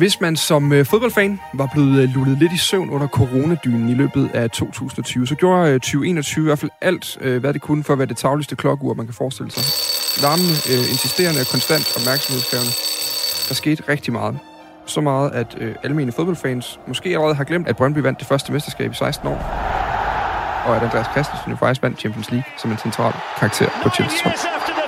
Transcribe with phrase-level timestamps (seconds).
[0.00, 3.94] Hvis man som øh, fodboldfan var blevet øh, lullet lidt i søvn under coronadynen i
[3.94, 7.84] løbet af 2020, så gjorde øh, 2021 i hvert fald alt, øh, hvad det kunne
[7.84, 9.64] for at være det tagligste klokkeur, man kan forestille sig.
[10.22, 12.72] Larmende, øh, insisterende og konstant opmærksomhedskrævende.
[13.48, 14.38] Der skete rigtig meget.
[14.86, 18.52] Så meget, at øh, almindelige fodboldfans måske allerede har glemt, at Brøndby vandt det første
[18.52, 19.38] mesterskab i 16 år.
[20.66, 24.79] Og at Andreas Christensen jo faktisk vandt Champions League som en central karakter på Chelsea.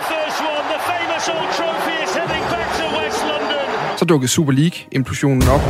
[4.02, 5.60] Så dukkede Super League-implosionen op.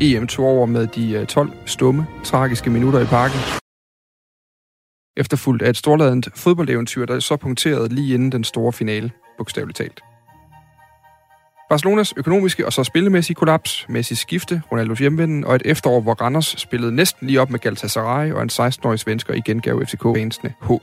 [0.00, 3.38] EM tog over med de øh, 12 stumme, tragiske minutter i parken.
[5.16, 10.00] Efterfulgt af et storladent fodboldeventyr, der så punkterede lige inden den store finale, bogstaveligt talt.
[11.70, 16.54] Barcelonas økonomiske og så spillemæssige kollaps, Messis skifte, Ronaldos hjemvenden og et efterår, hvor Randers
[16.58, 20.82] spillede næsten lige op med Galatasaray, og en 16-årig svensker igen gav FCK-fansene håb.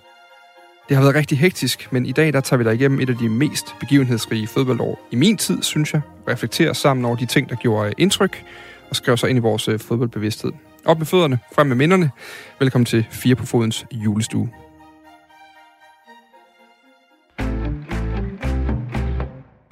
[0.89, 3.17] Det har været rigtig hektisk, men i dag der tager vi dig igennem et af
[3.17, 6.01] de mest begivenhedsrige fodboldår i min tid, synes jeg.
[6.27, 8.43] Reflekterer sammen over de ting, der gjorde indtryk,
[8.89, 10.51] og skrev sig ind i vores øh, fodboldbevidsthed.
[10.85, 12.11] Op med fødderne, frem med minderne.
[12.59, 14.49] Velkommen til Fire på Fodens julestue.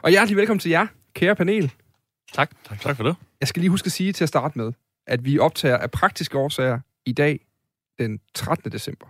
[0.03, 1.71] Og hjertelig velkommen til jer, kære panel.
[2.33, 2.51] Tak.
[2.69, 2.79] tak.
[2.79, 3.15] Tak for det.
[3.39, 4.73] Jeg skal lige huske at sige til at starte med,
[5.07, 7.39] at vi optager af praktiske årsager i dag,
[7.99, 8.71] den 13.
[8.71, 9.07] december.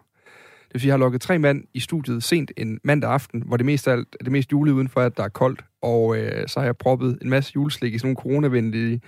[0.72, 3.58] Det vil sige, jeg har lukket tre mand i studiet sent en mandag aften, hvor
[3.58, 5.62] det mest af alt er det mest julet udenfor, at der er koldt.
[5.82, 9.02] Og øh, så har jeg proppet en masse juleslik i sådan nogle coronavenlige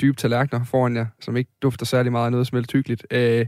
[0.00, 3.04] dybe tallerkener foran jer, som ikke dufter særlig meget af noget som helst.
[3.10, 3.46] Øh,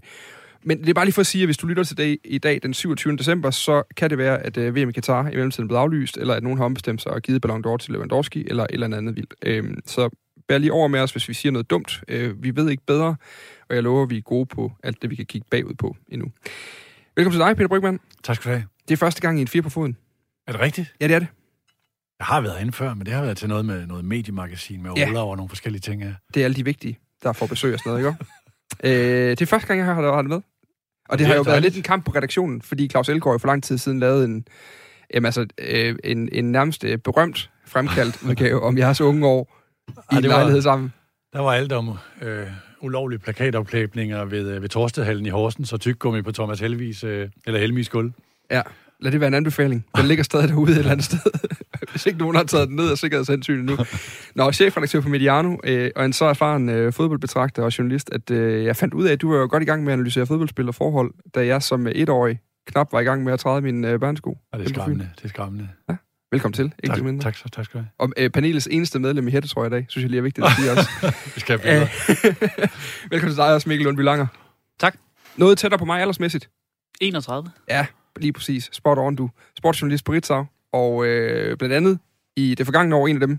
[0.62, 2.38] men det er bare lige for at sige, at hvis du lytter til det i
[2.38, 3.16] dag, den 27.
[3.16, 6.16] december, så kan det være, at øh, VM i Katar i mellemtiden er blevet aflyst,
[6.16, 8.96] eller at nogen har ombestemt sig og givet Ballon d'Or til Lewandowski, eller et eller
[8.96, 9.34] andet vildt.
[9.46, 10.10] Øh, så
[10.48, 12.02] bær lige over med os, hvis vi siger noget dumt.
[12.08, 13.16] Øh, vi ved ikke bedre,
[13.68, 15.96] og jeg lover, at vi er gode på alt det, vi kan kigge bagud på
[16.08, 16.28] endnu.
[17.18, 18.00] Velkommen til dig, Peter Brygman.
[18.24, 18.66] Tak skal du have.
[18.88, 19.96] Det er første gang i en fire på foden.
[20.46, 20.94] Er det rigtigt?
[21.00, 21.28] Ja, det er det.
[22.18, 24.90] Jeg har været inde før, men det har været til noget med noget mediemagasin med
[24.96, 25.08] Ja.
[25.10, 26.02] Ola og nogle forskellige ting.
[26.02, 26.12] Ja.
[26.34, 28.16] Det er alle de vigtige, der får besøg og sådan noget,
[28.82, 29.04] ikke?
[29.24, 30.36] øh, det er første gang, jeg har har det med.
[30.36, 30.42] Og
[31.10, 33.46] det, Det har jo været lidt en kamp på redaktionen, fordi Claus Elgaard jo for
[33.48, 34.46] lang tid siden lavede en,
[35.14, 39.58] jamen, altså, øh, en, en nærmest øh, berømt fremkaldt udgave om jeres unge år
[39.88, 40.92] i Ej, en det var- lejlighed sammen.
[41.32, 42.46] Der var alt om øh,
[42.82, 47.60] ulovlige plakatopklæbninger ved, øh, ved Torsted-hallen i Horsens og tyggegummi på Thomas Helvis, øh, eller
[47.60, 48.12] Helmis gulv.
[48.50, 48.62] Ja,
[49.00, 49.86] lad det være en anbefaling.
[49.96, 51.48] Den ligger stadig derude et eller andet sted.
[51.90, 53.76] Hvis ikke nogen har taget den ned af sikkerhedshensyn nu.
[54.34, 58.64] Nå, chefredaktør på Mediano, øh, og en så erfaren øh, fodboldbetragter og journalist, at øh,
[58.64, 60.68] jeg fandt ud af, at du var jo godt i gang med at analysere fodboldspil
[60.68, 63.84] og forhold, da jeg som øh, etårig knap var i gang med at træde min
[63.84, 64.38] øh, børnesko.
[64.52, 65.10] Og det er skræmmende.
[65.16, 65.68] Det er skræmmende.
[66.32, 67.22] Velkommen til, ikke Tak, mindre.
[67.22, 67.90] tak, tak, tak skal du have.
[67.98, 70.52] Og øh, panelets eneste medlem i hættetrøje i dag, synes jeg lige er vigtigt at
[70.58, 70.88] sige også.
[71.34, 71.88] Det skal jeg.
[73.10, 74.26] Velkommen til dig også, Mikkel Lundby Langer.
[74.78, 74.96] Tak.
[75.36, 76.50] Noget tættere på mig aldersmæssigt.
[77.00, 77.50] 31.
[77.68, 78.68] Ja, lige præcis.
[78.72, 79.30] Spot on, du.
[79.58, 80.46] Sportsjournalist på Ritzau.
[80.72, 81.98] Og øh, blandt andet
[82.36, 83.38] i det forgangne år, en af dem,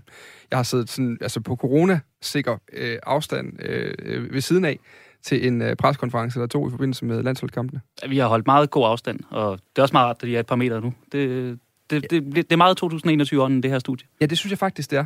[0.50, 4.78] jeg har siddet sådan, altså på corona-sikker øh, afstand øh, ved siden af
[5.22, 7.80] til en øh, preskonference, der tog i forbindelse med landsholdskampene.
[8.08, 10.40] Vi har holdt meget god afstand, og det er også meget rart, at de er
[10.40, 10.94] et par meter nu.
[11.12, 11.58] Det,
[11.90, 14.06] det, det, det er meget 2021-ånden, det her studie.
[14.20, 15.04] Ja, det synes jeg faktisk, det er.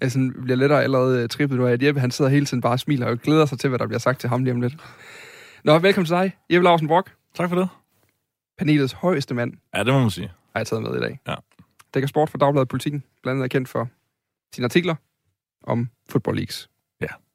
[0.00, 2.60] Jeg sådan, bliver lettere allerede øh, trippet nu af, at Jeppe han sidder hele tiden
[2.60, 4.60] bare og smiler og glæder sig til, hvad der bliver sagt til ham lige om
[4.60, 4.74] lidt.
[5.64, 7.68] Nå, velkommen til dig, Jeppe Larsen Brock, Tak for det.
[8.58, 10.28] panelets højeste mand, Ja, det må man sige.
[10.28, 11.20] har jeg taget med i dag.
[11.28, 11.34] Ja.
[11.94, 13.88] Dækker sport for Dagbladet Politikken, blandt andet er kendt for
[14.54, 14.94] sine artikler
[15.64, 16.69] om football leagues.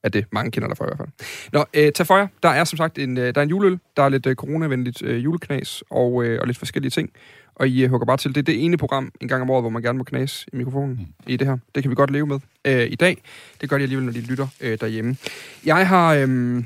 [0.05, 1.09] Er det mange kender der for i hvert fald.
[1.53, 2.27] Nå, øh, tag for jer.
[2.43, 5.01] Der er som sagt en, øh, der er en juleøl, der er lidt øh, coronavenligt
[5.01, 7.09] øh, juleknas og, øh, og lidt forskellige ting.
[7.55, 8.35] Og I øh, hugger bare til.
[8.35, 10.55] Det er det ene program en gang om året, hvor man gerne må knas i
[10.55, 11.05] mikrofonen mm.
[11.27, 11.57] i det her.
[11.75, 13.17] Det kan vi godt leve med øh, i dag.
[13.61, 15.17] Det gør de alligevel, når de lytter øh, derhjemme.
[15.65, 16.13] Jeg har...
[16.13, 16.63] Øh,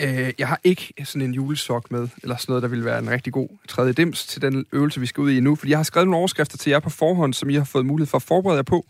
[0.00, 3.10] Øh, jeg har ikke sådan en julesok med, eller sådan noget, der vil være en
[3.10, 5.54] rigtig god tredje dims til den øvelse, vi skal ud i nu.
[5.54, 8.06] Fordi jeg har skrevet nogle overskrifter til jer på forhånd, som I har fået mulighed
[8.06, 8.86] for at forberede jer på.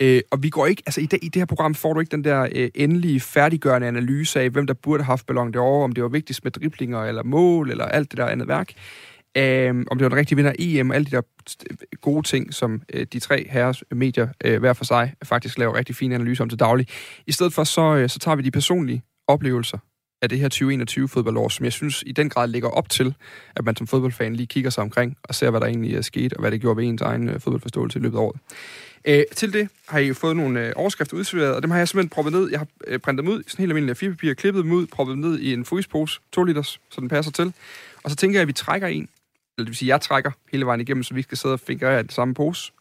[0.00, 2.10] Øh, og vi går ikke, altså i det, i det her program får du ikke
[2.10, 5.92] den der øh, endelige, færdiggørende analyse af, hvem der burde have haft ballon derovre, om
[5.92, 8.72] det var vigtigst med driblinger eller mål, eller alt det der andet værk.
[9.36, 11.22] Øh, om det var den rigtige vinder af EM, alle de der
[11.70, 15.58] øh, gode ting, som øh, de tre herres øh, medier øh, hver for sig faktisk
[15.58, 16.86] laver rigtig fine analyser om til daglig.
[17.26, 19.78] I stedet for, så, øh, så tager vi de personlige oplevelser
[20.22, 23.14] af det her 2021 fodboldår, som jeg synes i den grad ligger op til,
[23.56, 26.32] at man som fodboldfan lige kigger sig omkring og ser, hvad der egentlig er sket,
[26.32, 28.40] og hvad det gjorde ved ens egen øh, fodboldforståelse i løbet af året.
[29.04, 32.10] Øh, til det har I fået nogle øh, overskrifter udserveret, og dem har jeg simpelthen
[32.10, 32.50] proppet ned.
[32.50, 35.12] Jeg har øh, printet dem ud i sådan helt almindelig papir, klippet dem ud, proppet
[35.12, 37.52] dem ned i en fryspose, 2 liters, så den passer til.
[38.04, 40.66] Og så tænker jeg, at vi trækker en, eller det vil sige, jeg trækker hele
[40.66, 42.72] vejen igennem, så vi skal sidde og fingre af den samme pose.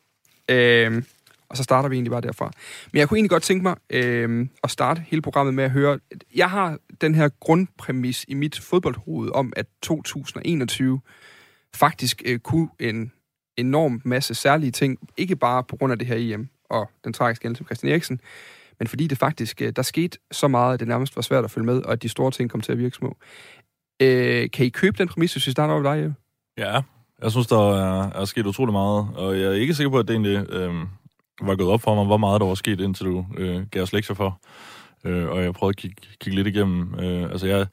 [0.49, 1.03] Øh,
[1.49, 2.51] og så starter vi egentlig bare derfra.
[2.91, 5.99] Men jeg kunne egentlig godt tænke mig øh, at starte hele programmet med at høre...
[6.35, 11.01] Jeg har den her grundpræmis i mit fodboldhoved om, at 2021
[11.75, 13.11] faktisk øh, kunne en
[13.57, 17.45] enorm masse særlige ting, ikke bare på grund af det her EM og den tragiske
[17.45, 18.19] ende som Christian Eriksen,
[18.79, 21.51] men fordi det faktisk, øh, der skete så meget, at det nærmest var svært at
[21.51, 23.17] følge med, og at de store ting kom til at virke små.
[24.01, 26.15] Øh, kan I købe den præmis, hvis vi starter over dig, Jeppe?
[26.57, 26.81] Ja,
[27.21, 30.07] jeg synes, der er, er sket utrolig meget, og jeg er ikke sikker på, at
[30.07, 30.73] det egentlig øh,
[31.41, 33.93] var gået op for mig, hvor meget der var sket, indtil du øh, gav os
[33.93, 34.39] lektier for.
[35.05, 36.99] Øh, og jeg prøvede at kigge, kigge lidt igennem.
[36.99, 37.67] Øh, altså, jeg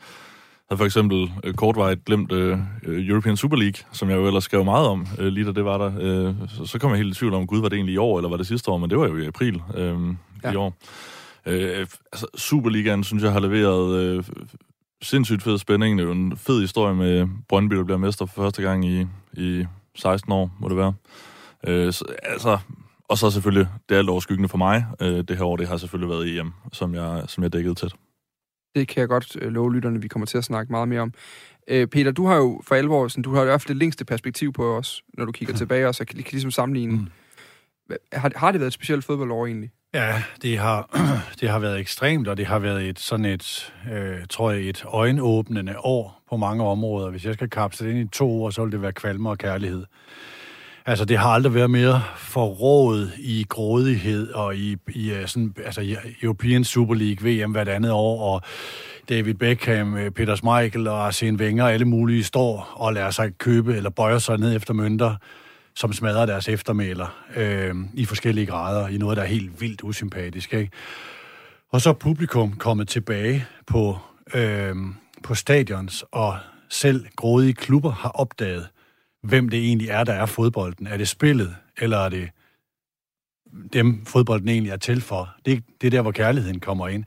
[0.70, 4.64] havde for eksempel øh, kortvejt glemt øh, European Super League, som jeg jo ellers skrev
[4.64, 5.92] meget om, øh, lige da det var der.
[6.00, 8.18] Øh, så, så kom jeg helt i tvivl om, gud, var det egentlig i år,
[8.18, 8.78] eller var det sidste år?
[8.78, 9.98] Men det var jo i april øh,
[10.44, 10.52] ja.
[10.52, 10.74] i år.
[11.46, 14.24] Øh, altså, Superligaen, synes jeg, har leveret øh,
[15.02, 15.98] sindssygt fed spænding.
[15.98, 19.06] Det er jo en fed historie med Brøndby, der bliver mester for første gang i,
[19.32, 19.64] i
[19.94, 20.94] 16 år, må det være.
[21.66, 22.58] Øh, så, altså,
[23.08, 24.86] og så selvfølgelig, det alt overskyggende for mig.
[25.00, 27.92] Øh, det her år, det har selvfølgelig været EM, som jeg, som jeg dækkede tæt.
[28.74, 31.12] Det kan jeg godt øh, love lytterne, vi kommer til at snakke meget mere om.
[31.68, 34.04] Øh, Peter, du har jo for alvor, sådan, du har i hvert fald det længste
[34.04, 36.92] perspektiv på os, når du kigger tilbage, og så kan, kan ligesom sammenligne.
[36.92, 37.06] Mm.
[38.12, 39.70] Har, har det været et specielt fodboldår egentlig?
[39.94, 41.00] Ja, det har,
[41.40, 44.84] det har været ekstremt, og det har været et sådan et, øh, tror jeg, et
[44.86, 47.10] øjenåbnende år på mange områder.
[47.10, 49.38] Hvis jeg skal kapsle det ind i to år, så vil det være kvalme og
[49.38, 49.84] kærlighed.
[50.86, 55.96] Altså, det har aldrig været mere forrådet i grådighed og i, i øh, sådan, altså,
[56.22, 58.42] European Super League, VM hvert andet år, og
[59.08, 63.76] David Beckham, øh, Peter Schmeichel og Arsene Wenger, alle mulige står og lader sig købe
[63.76, 65.16] eller bøjer sig ned efter mønter,
[65.74, 70.54] som smadrer deres eftermæler øh, i forskellige grader, i noget, der er helt vildt usympatisk.
[70.54, 70.70] Ikke?
[71.70, 73.98] Og så er publikum kommet tilbage på,
[74.34, 74.76] øh,
[75.22, 76.38] på stadions, og
[76.68, 78.68] selv grådige klubber har opdaget,
[79.22, 80.86] hvem det egentlig er, der er fodbolden.
[80.86, 82.30] Er det spillet, eller er det
[83.72, 85.34] dem, fodbolden egentlig er til for?
[85.46, 87.04] Det, det er der, hvor kærligheden kommer ind.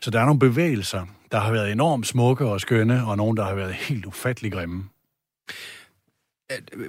[0.00, 3.44] Så der er nogle bevægelser, der har været enormt smukke og skønne, og nogle, der
[3.44, 4.84] har været helt ufattelig grimme.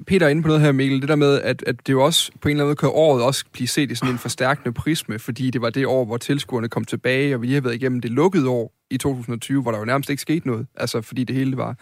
[0.07, 2.31] Peter er inde på noget her, Mikkel, det der med, at, at det jo også
[2.41, 5.19] på en eller anden måde kan året også blive set i sådan en forstærkende prisme,
[5.19, 8.01] fordi det var det år, hvor tilskuerne kom tilbage, og vi lige har været igennem
[8.01, 11.35] det lukkede år i 2020, hvor der jo nærmest ikke skete noget, altså fordi det
[11.35, 11.75] hele var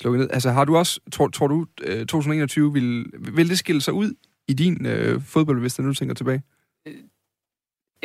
[0.00, 0.30] slukket ned.
[0.30, 4.12] Altså har du også, tror, tror du, øh, 2021 vil, vil det skille sig ud
[4.48, 6.42] i din øh, fodbold, hvis du nu tænker tilbage?
[6.86, 6.94] Øh,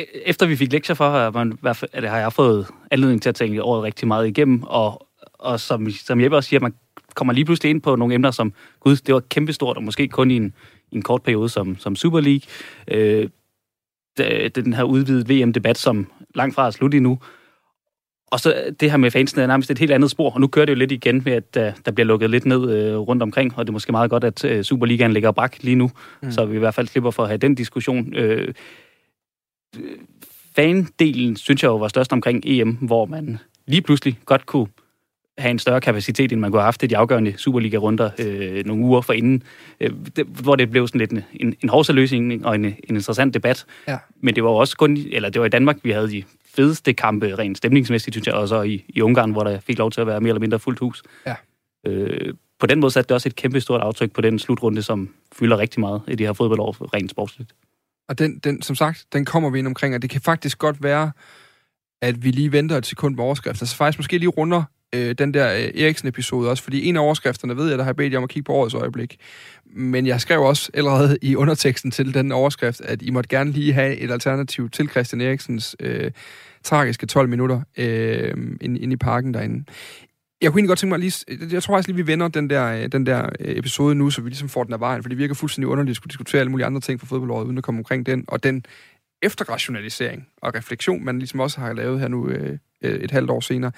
[0.00, 1.58] øh, efter vi fik lektier for, har, man,
[1.92, 5.90] at har jeg fået anledning til at tænke året rigtig meget igennem, og, og som,
[5.90, 6.74] som Jeppe også siger, man
[7.14, 10.30] kommer lige pludselig ind på nogle emner, som, gud, det var kæmpestort, og måske kun
[10.30, 10.54] i en,
[10.90, 12.42] i en kort periode som, som Super League.
[12.88, 13.28] Øh,
[14.54, 17.18] den her udvidede VM-debat, som langt fra er slut endnu,
[18.32, 20.66] og så det her med fansene er nærmest et helt andet spor, og nu kører
[20.66, 23.58] det jo lidt igen med, at uh, der bliver lukket lidt ned uh, rundt omkring,
[23.58, 25.90] og det er måske meget godt, at uh, Superligaen ligger brak lige nu,
[26.22, 26.30] mm.
[26.30, 28.14] så vi i hvert fald slipper for at have den diskussion.
[28.18, 28.48] Uh,
[30.56, 34.66] fandelen synes jeg jo var størst omkring EM, hvor man lige pludselig godt kunne
[35.38, 38.84] have en større kapacitet, end man kunne have haft i de afgørende Superliga-runder øh, nogle
[38.84, 39.42] uger forinden,
[39.80, 43.34] øh, det, hvor det blev sådan lidt en, en, en hovsaløsning og en, en interessant
[43.34, 43.64] debat.
[43.88, 43.98] Ja.
[44.20, 46.22] Men det var også kun, eller det var i Danmark, vi havde de
[46.54, 49.90] fedeste kampe, rent stemningsmæssigt, synes jeg, og så i, i Ungarn, hvor der fik lov
[49.90, 51.02] til at være mere eller mindre fuldt hus.
[51.26, 51.34] Ja.
[51.86, 55.14] Øh, på den måde satte det også et kæmpe stort aftryk på den slutrunde, som
[55.32, 57.54] fylder rigtig meget i det her fodboldår, rent sportsligt.
[58.08, 60.82] Og den, den, som sagt, den kommer vi ind omkring, og det kan faktisk godt
[60.82, 61.12] være,
[62.02, 63.66] at vi lige venter et sekund på overskriften.
[63.66, 64.62] Så faktisk måske lige runder
[64.94, 68.12] øh, den der øh, Eriksen-episode også, fordi en af overskrifterne ved jeg, der har bedt
[68.12, 69.16] jer om at kigge på årets øjeblik.
[69.66, 73.72] Men jeg skrev også allerede i underteksten til den overskrift, at I måtte gerne lige
[73.72, 76.10] have et alternativ til Christian Eriksens øh,
[76.64, 79.64] tragiske 12 minutter øh, ind, ind i parken derinde.
[80.40, 81.24] Jeg kunne egentlig godt tænke mig lige...
[81.52, 84.20] Jeg tror faktisk lige, vi vender den der, øh, den der øh, episode nu, så
[84.20, 86.50] vi ligesom får den af vejen, for det virker fuldstændig underligt at skulle diskutere alle
[86.50, 88.24] mulige andre ting for fodboldåret, uden at komme omkring den.
[88.28, 88.64] Og den
[89.22, 93.40] efterrationalisering og refleksion, man ligesom også har lavet her nu øh, øh et halvt år
[93.40, 93.72] senere.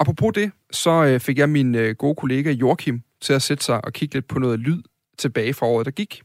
[0.00, 3.84] Apropos det, så øh, fik jeg min øh, gode kollega Joachim til at sætte sig
[3.84, 4.82] og kigge lidt på noget lyd
[5.18, 6.22] tilbage fra året, der gik.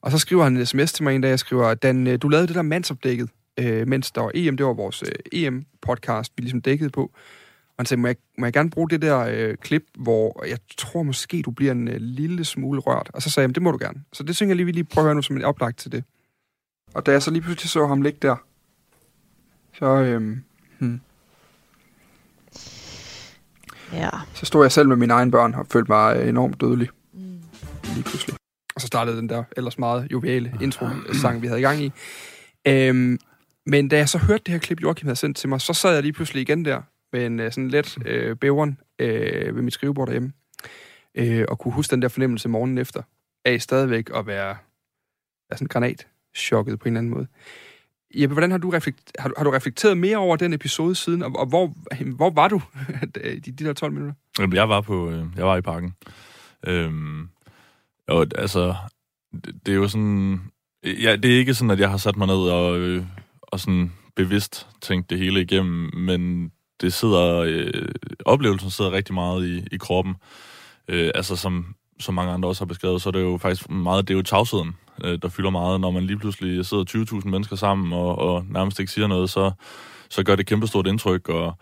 [0.00, 2.28] Og så skriver han en sms til mig en dag, jeg skriver, Dan, øh, du
[2.28, 6.42] lavede det der mandsopdækket, øh, mens der var EM, det var vores øh, EM-podcast, vi
[6.42, 7.02] ligesom dækkede på.
[7.02, 10.58] Og han sagde, må jeg, må jeg gerne bruge det der øh, klip, hvor jeg
[10.76, 13.10] tror måske, du bliver en øh, lille smule rørt.
[13.14, 14.04] Og så sagde jeg, det må du gerne.
[14.12, 15.92] Så det synes jeg lige, vi lige prøver at høre nu som en oplagt til
[15.92, 16.04] det.
[16.94, 18.36] Og da jeg så lige pludselig så ham ligge der,
[19.78, 20.36] så, øh,
[20.78, 21.00] hmm,
[23.92, 24.10] Ja.
[24.34, 26.88] Så stod jeg selv med mine egne børn og følte mig enormt dødelig.
[27.12, 27.40] Mm.
[27.94, 28.36] Lige pludselig.
[28.74, 31.92] Og så startede den der ellers meget joviale intro-sang, vi havde i gang i.
[32.68, 33.18] Øhm,
[33.66, 35.92] men da jeg så hørte det her klip, Joachim havde sendt til mig, så sad
[35.94, 36.82] jeg lige pludselig igen der
[37.12, 40.32] med en øh, sådan let øh, bæveren øh, ved mit skrivebord derhjemme.
[41.14, 43.02] Øh, og kunne huske den der fornemmelse morgenen efter,
[43.44, 44.56] af stadigvæk at være,
[45.50, 46.06] være sådan granat
[46.36, 47.26] chokket på en eller anden måde.
[48.14, 51.22] Jeppe, hvordan har du, reflekt, har, du, har du reflekteret mere over den episode siden,
[51.22, 51.72] og, og hvor,
[52.16, 52.62] hvor var du
[53.14, 54.14] de, de der 12 minutter?
[54.52, 55.94] Jeg var, på, øh, jeg var i parken.
[56.66, 57.28] Øhm,
[58.08, 58.74] og altså,
[59.32, 60.40] det, det er jo sådan...
[60.84, 63.04] Ja, det er ikke sådan, at jeg har sat mig ned og, øh,
[63.42, 67.88] og sådan bevidst tænkt det hele igennem, men det sidder, øh,
[68.24, 70.14] oplevelsen sidder rigtig meget i, i kroppen.
[70.88, 74.08] Øh, altså som, som mange andre også har beskrevet, så er det jo faktisk meget,
[74.08, 75.80] det er jo tavsheden, øh, der fylder meget.
[75.80, 76.84] Når man lige pludselig sidder
[77.20, 79.50] 20.000 mennesker sammen og, og nærmest ikke siger noget, så,
[80.10, 81.54] så gør det kæmpestort indtryk, og,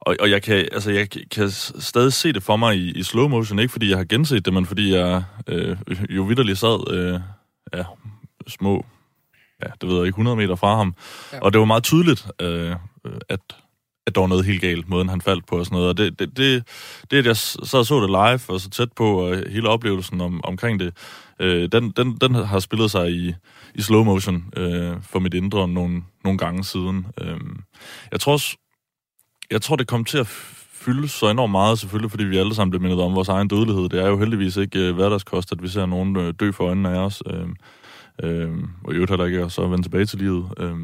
[0.00, 3.28] og, og jeg, kan, altså, jeg kan stadig se det for mig i, i slow
[3.28, 5.76] motion, ikke fordi jeg har genset det, men fordi jeg øh,
[6.10, 7.20] jo vidderligt sad øh,
[7.74, 7.84] ja,
[8.48, 8.86] små,
[9.62, 10.94] ja, det ved jeg ikke, 100 meter fra ham.
[11.32, 11.40] Ja.
[11.40, 12.76] Og det var meget tydeligt, øh,
[13.28, 13.40] at,
[14.06, 15.88] at der var noget helt galt, måden han faldt på og sådan noget.
[15.88, 16.68] Og det, det, det,
[17.10, 20.40] det at jeg så så det live og så tæt på, og hele oplevelsen om,
[20.44, 20.94] omkring det,
[21.40, 23.34] øh, den, den, den har spillet sig i,
[23.74, 27.06] i slow motion øh, for mit indre nogle, nogle gange siden.
[27.20, 27.40] Øh,
[28.12, 28.56] jeg tror også,
[29.50, 30.26] jeg tror, det kom til at
[30.72, 33.88] fylde så enormt meget, selvfølgelig, fordi vi alle sammen blev mindet om vores egen dødelighed.
[33.88, 36.88] Det er jo heldigvis ikke øh, hverdagskost, at vi ser nogen øh, dø for øjnene
[36.88, 37.22] af os.
[37.26, 37.48] Øh,
[38.22, 38.52] øh,
[38.84, 40.46] og i øvrigt heller ikke så vende tilbage til livet.
[40.58, 40.76] Øh,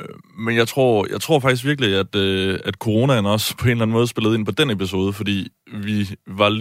[0.00, 0.08] øh,
[0.38, 3.82] men jeg tror, jeg tror faktisk virkelig, at, øh, at coronaen også på en eller
[3.82, 6.60] anden måde spillede ind på den episode, fordi vi var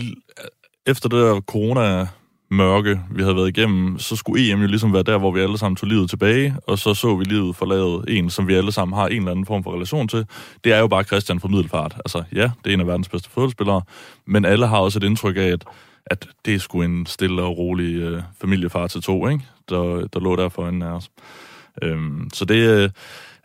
[0.87, 2.07] efter det der corona
[2.51, 5.58] mørke, vi havde været igennem, så skulle EM jo ligesom være der, hvor vi alle
[5.58, 8.98] sammen tog livet tilbage, og så så vi livet forladet en, som vi alle sammen
[8.98, 10.25] har en eller anden form for relation til.
[10.63, 11.96] Det er jo bare Christian fra Middelfart.
[11.96, 13.81] Altså, ja, det er en af verdens bedste fodboldspillere,
[14.25, 15.65] men alle har også et indtryk af, at,
[16.05, 19.43] at det er sgu en stille og rolig øh, familiefar til to, ikke?
[19.70, 21.10] Der, der lå der for en af os.
[21.81, 22.89] Øhm, så det, øh,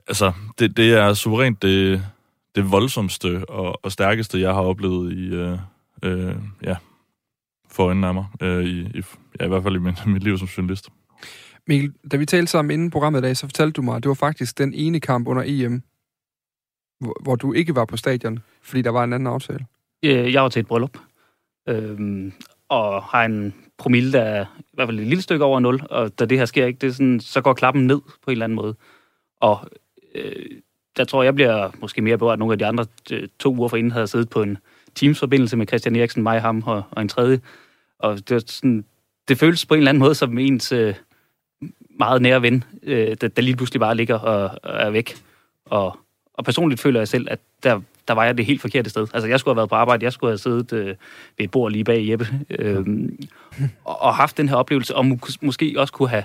[0.08, 2.02] altså, det, det er suverænt det,
[2.54, 5.58] det voldsomste og, og stærkeste, jeg har oplevet i, øh,
[6.02, 6.76] øh, ja,
[7.76, 9.02] for øjnene af mig, øh, i, i,
[9.40, 10.88] ja, i hvert fald i min, mit liv som journalist.
[11.66, 14.08] Mikkel, da vi talte sammen inden programmet i dag, så fortalte du mig, at det
[14.08, 15.82] var faktisk den ene kamp under EM,
[17.00, 19.66] hvor, hvor du ikke var på stadion, fordi der var en anden aftale.
[20.02, 20.98] Jeg var til et bryllup,
[21.68, 22.32] øhm,
[22.68, 26.18] og har en promille, der er i hvert fald et lille stykke over 0, og
[26.18, 28.44] da det her sker, ikke, det er sådan, så går klappen ned på en eller
[28.44, 28.74] anden måde.
[29.40, 29.70] Og
[30.14, 30.60] øh,
[30.96, 33.92] der tror jeg, bliver måske mere berørt, nogle af de andre øh, to uger forinden
[33.92, 34.58] havde siddet på en
[34.94, 37.40] Teams-forbindelse med Christian Eriksen, mig, ham og, og en tredje.
[37.98, 38.84] Og det, var sådan,
[39.28, 40.94] det føles på en eller anden måde som ens øh,
[41.98, 45.16] meget nære ven, øh, der, der lige pludselig bare ligger og, og er væk.
[45.64, 45.98] Og,
[46.34, 49.06] og personligt føler jeg selv, at der, der var jeg det helt forkerte sted.
[49.14, 50.96] Altså, jeg skulle have været på arbejde, jeg skulle have siddet øh, ved
[51.38, 52.86] et bord lige bag Jeppe, øh,
[53.84, 56.24] og, og haft den her oplevelse, og må, måske også kunne have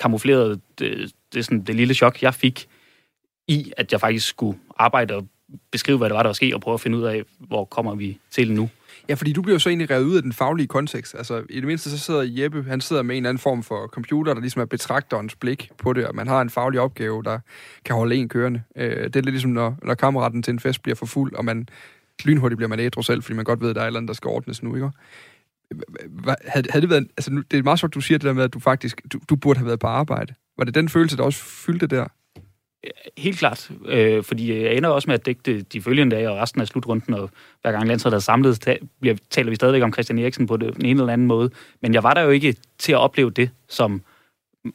[0.00, 2.68] kamufleret det, det, sådan, det lille chok, jeg fik
[3.48, 5.26] i, at jeg faktisk skulle arbejde og
[5.70, 7.94] beskrive, hvad det var, der var sket, og prøve at finde ud af, hvor kommer
[7.94, 8.70] vi til nu.
[9.08, 11.14] Ja, fordi du bliver så egentlig revet ud af den faglige kontekst.
[11.14, 13.86] Altså, i det mindste så sidder Jeppe, han sidder med en eller anden form for
[13.86, 17.38] computer, der ligesom er betragterens blik på det, og man har en faglig opgave, der
[17.84, 18.62] kan holde en kørende.
[18.76, 21.44] Øh, det er lidt ligesom, når, når kammeraten til en fest bliver for fuld, og
[21.44, 21.68] man
[22.24, 24.08] lynhurtigt bliver man ædru selv, fordi man godt ved, at der er et eller andet,
[24.08, 24.90] der skal ordnes nu, ikke?
[26.46, 27.08] Havde, havde det været...
[27.16, 29.02] Altså, nu, det er meget sjovt, du siger det der med, at du faktisk...
[29.12, 30.34] Du, du burde have været på arbejde.
[30.58, 32.06] Var det den følelse, der også fyldte der?
[33.18, 36.36] Helt klart, øh, fordi jeg ender også med at dække det, de følgende dage og
[36.36, 37.30] resten af slutrunden, og
[37.62, 40.76] hver gang landsholdet er samlet, ta- bliver, taler vi stadigvæk om Christian Eriksen på det,
[40.76, 41.50] den ene eller anden måde.
[41.82, 44.02] Men jeg var der jo ikke til at opleve det, som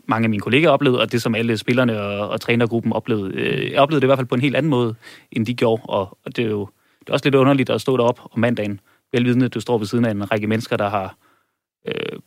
[0.07, 3.33] mange af mine kollegaer oplevede, og det, som alle spillerne og, og trænergruppen oplevede.
[3.35, 4.95] Øh, jeg oplevede det i hvert fald på en helt anden måde,
[5.31, 6.69] end de gjorde, og, og det er jo
[6.99, 8.79] det er også lidt underligt at stå derop om mandagen,
[9.11, 11.17] velvidende, at du står ved siden af en række mennesker, der har
[11.87, 12.19] øh,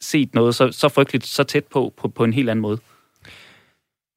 [0.00, 2.78] set noget så, så frygteligt, så tæt på, på, på en helt anden måde.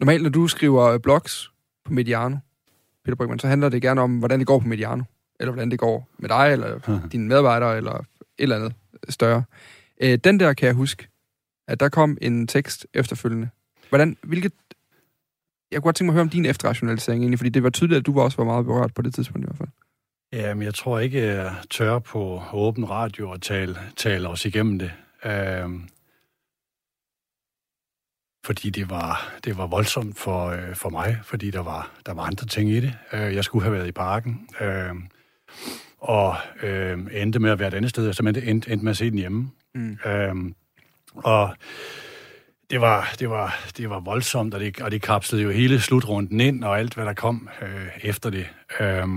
[0.01, 1.51] Normalt, når du skriver blogs
[1.85, 2.37] på Mediano,
[3.05, 5.03] Peter Brygman, så handler det gerne om, hvordan det går på Mediano.
[5.39, 6.79] Eller hvordan det går med dig, eller
[7.11, 8.05] dine medarbejdere, eller et
[8.37, 8.73] eller andet
[9.09, 9.43] større.
[10.01, 11.07] Øh, den der kan jeg huske,
[11.67, 13.49] at der kom en tekst efterfølgende.
[13.89, 14.53] Hvordan, hvilket...
[15.71, 17.99] Jeg kunne godt tænke mig at høre om din efterrationalisering egentlig, fordi det var tydeligt,
[17.99, 19.69] at du også var meget berørt på det tidspunkt i hvert fald.
[20.33, 24.79] Ja, men jeg tror ikke, jeg tør på åben radio og tale, tale os igennem
[24.79, 24.91] det.
[25.25, 25.81] Uh,
[28.43, 32.23] fordi det var, det var voldsomt for, øh, for mig, fordi der var, der var
[32.23, 32.93] andre ting i det.
[33.13, 34.95] Øh, jeg skulle have været i parken, øh,
[35.99, 39.09] og øh, endte med at være et andet sted, så endte, endte med at se
[39.09, 39.49] den hjemme.
[39.75, 39.97] Mm.
[40.05, 40.35] Øh,
[41.15, 41.55] og
[42.71, 46.39] det var, det var, det var voldsomt, og det, og det kapslede jo hele slutrunden
[46.39, 48.47] ind, og alt, hvad der kom øh, efter det.
[48.79, 49.07] Øh,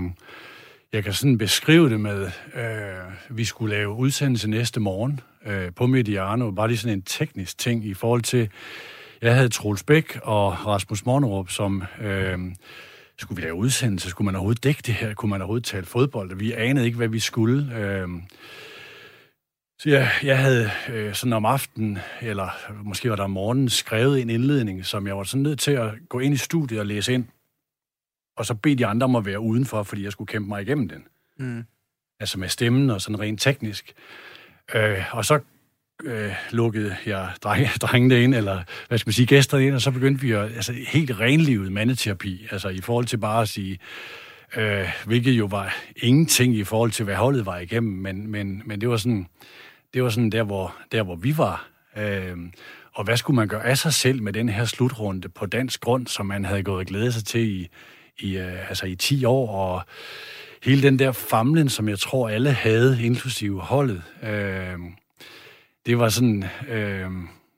[0.93, 5.87] jeg kan sådan beskrive det med, øh, vi skulle lave udsendelse næste morgen øh, på
[5.87, 8.49] Mediano, bare lige sådan en teknisk ting i forhold til,
[9.25, 11.83] jeg havde Troels Bæk og Rasmus Mornerup, som...
[12.01, 12.39] Øh,
[13.17, 14.09] skulle vi lave udsendelse?
[14.09, 15.13] Skulle man overhovedet dække det her?
[15.13, 16.35] Kunne man overhovedet tale fodbold?
[16.35, 17.77] Vi anede ikke, hvad vi skulle.
[17.77, 18.07] Øh,
[19.79, 22.49] så jeg, jeg havde øh, sådan om aftenen, eller
[22.83, 25.91] måske var der om morgenen, skrevet en indledning, som jeg var sådan nødt til at
[26.09, 27.25] gå ind i studiet og læse ind.
[28.37, 30.89] Og så bede de andre om at være udenfor, fordi jeg skulle kæmpe mig igennem
[30.89, 31.03] den.
[31.39, 31.63] Mm.
[32.19, 33.93] Altså med stemmen og sådan rent teknisk.
[34.75, 35.39] Øh, og så
[36.05, 39.91] øh, lukkede jeg drenge, drengene ind, eller hvad skal man sige, gæsterne ind, og så
[39.91, 43.79] begyndte vi at, altså helt renlivet mandeterapi, altså i forhold til bare at sige,
[44.57, 48.81] øh, hvilket jo var ingenting i forhold til, hvad holdet var igennem, men, men, men
[48.81, 49.27] det var sådan,
[49.93, 51.67] det var sådan der, hvor, der, hvor vi var.
[51.97, 52.37] Øh,
[52.93, 56.07] og hvad skulle man gøre af sig selv med den her slutrunde på dansk grund,
[56.07, 57.67] som man havde gået og glædet sig til i,
[58.19, 59.81] i, øh, altså i 10 år, og
[60.63, 64.79] hele den der famlen, som jeg tror alle havde, inklusive holdet, øh,
[65.85, 66.43] det var sådan...
[66.69, 67.11] Øh,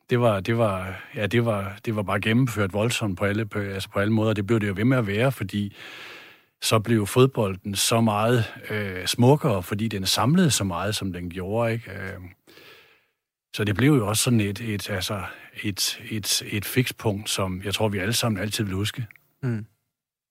[0.09, 3.59] det var, det var, ja, det var, det var bare gennemført voldsomt på alle, på,
[3.59, 4.33] altså på alle måder.
[4.33, 5.75] Det blev det jo ved med at være, fordi
[6.61, 11.73] så blev fodbolden så meget øh, smukkere, fordi den samlede så meget, som den gjorde.
[11.73, 11.91] Ikke?
[11.91, 12.21] Øh,
[13.55, 15.23] så det blev jo også sådan et, et, altså
[15.63, 19.05] et, et, et fikspunkt, som jeg tror, vi alle sammen altid vil huske.
[19.43, 19.65] Mm.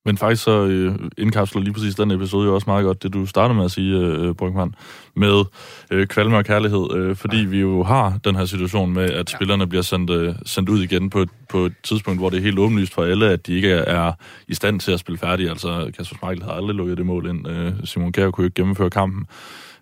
[0.06, 3.26] Men faktisk så øh, indkapsler lige præcis den episode jo også meget godt, det du
[3.26, 4.74] startede med at sige, øh, Brygman,
[5.14, 5.44] med
[5.90, 7.48] øh, kvalme og kærlighed, øh, fordi ja.
[7.48, 9.36] vi jo har den her situation med, at ja.
[9.36, 12.58] spillerne bliver sendt, øh, sendt ud igen på, på et tidspunkt, hvor det er helt
[12.58, 14.12] åbenlyst for alle, at de ikke er, er
[14.48, 15.50] i stand til at spille færdig.
[15.50, 17.48] Altså, Kasper Schmeichel havde aldrig lukket det mål ind.
[17.48, 19.26] Øh, Simon Kjær kunne ikke gennemføre kampen.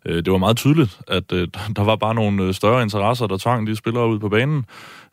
[0.06, 3.36] Øh, det var meget tydeligt, at øh, der var bare nogle øh, større interesser, der
[3.36, 4.64] tvang de spillere ud på banen.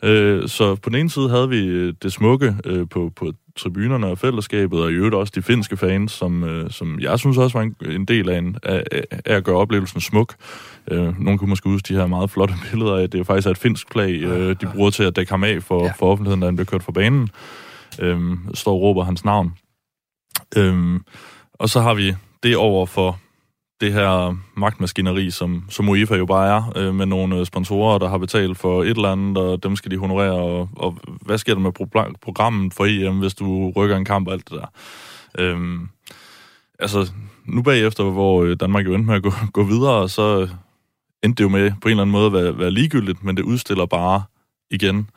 [0.03, 4.07] Øh, så på den ene side havde vi øh, det smukke øh, på, på tribunerne
[4.07, 7.57] og fællesskabet, og i øvrigt også de finske fans, som, øh, som jeg synes også
[7.57, 8.83] var en, en del af, en, af,
[9.25, 10.35] af at gøre oplevelsen smuk.
[10.91, 13.51] Øh, nogle kunne måske huske de her meget flotte billeder af, at det faktisk er
[13.51, 15.91] et finsk flag, øh, de bruger til at dække ham af for, ja.
[15.99, 17.29] for offentligheden, da han bliver kørt fra banen.
[17.99, 18.21] Øh,
[18.53, 19.53] står og råber hans navn.
[20.57, 20.99] Øh,
[21.53, 23.19] og så har vi det over for
[23.81, 28.09] det her magtmaskineri, som, som UEFA jo bare er, øh, med nogle øh, sponsorer, der
[28.09, 31.53] har betalt for et eller andet, og dem skal de honorere, og, og hvad sker
[31.53, 34.67] der med pro- programmet for EM, hvis du rykker en kamp og alt det der.
[35.39, 35.89] Øhm,
[36.79, 37.11] altså,
[37.45, 40.49] nu bagefter, hvor øh, Danmark jo endte med at gå, gå videre, så
[41.23, 43.43] endte det jo med på en eller anden måde at være, være ligegyldigt, men det
[43.43, 44.23] udstiller bare
[44.71, 45.09] igen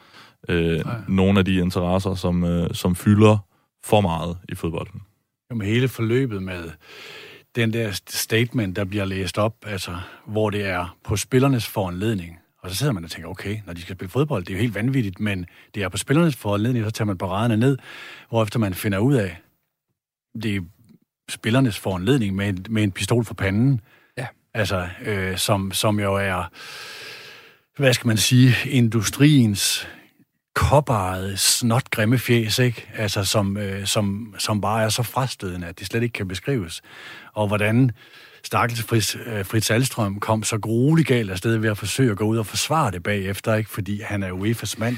[0.49, 3.39] øh, nogle af de interesser, som, øh, som fylder
[3.85, 5.03] for meget i fodbolden.
[5.51, 6.71] Jamen hele forløbet med
[7.57, 12.39] den der statement, der bliver læst op, altså, hvor det er på spillernes foranledning.
[12.59, 14.61] Og så sidder man og tænker, okay, når de skal spille fodbold, det er jo
[14.61, 17.79] helt vanvittigt, men det er på spillernes foranledning, så tager man paraderne ned,
[18.29, 19.37] hvorefter man finder ud af,
[20.43, 20.61] det er
[21.29, 23.81] spillernes foranledning med, med en pistol for panden.
[24.19, 24.27] Ja.
[24.55, 26.51] Altså, øh, som, som jo er,
[27.77, 29.89] hvad skal man sige, industriens
[30.71, 32.87] kopparede, snot grimme fjes, ikke?
[32.97, 36.83] Altså, som, øh, som, som bare er så frastødende, at det slet ikke kan beskrives.
[37.33, 37.91] Og hvordan
[38.45, 42.25] stakkels Fritz, øh, Fritz Alstrøm kom så grueligt galt afsted ved at forsøge at gå
[42.25, 43.71] ud og forsvare det bagefter, ikke?
[43.71, 44.97] Fordi han er UEFA's mand.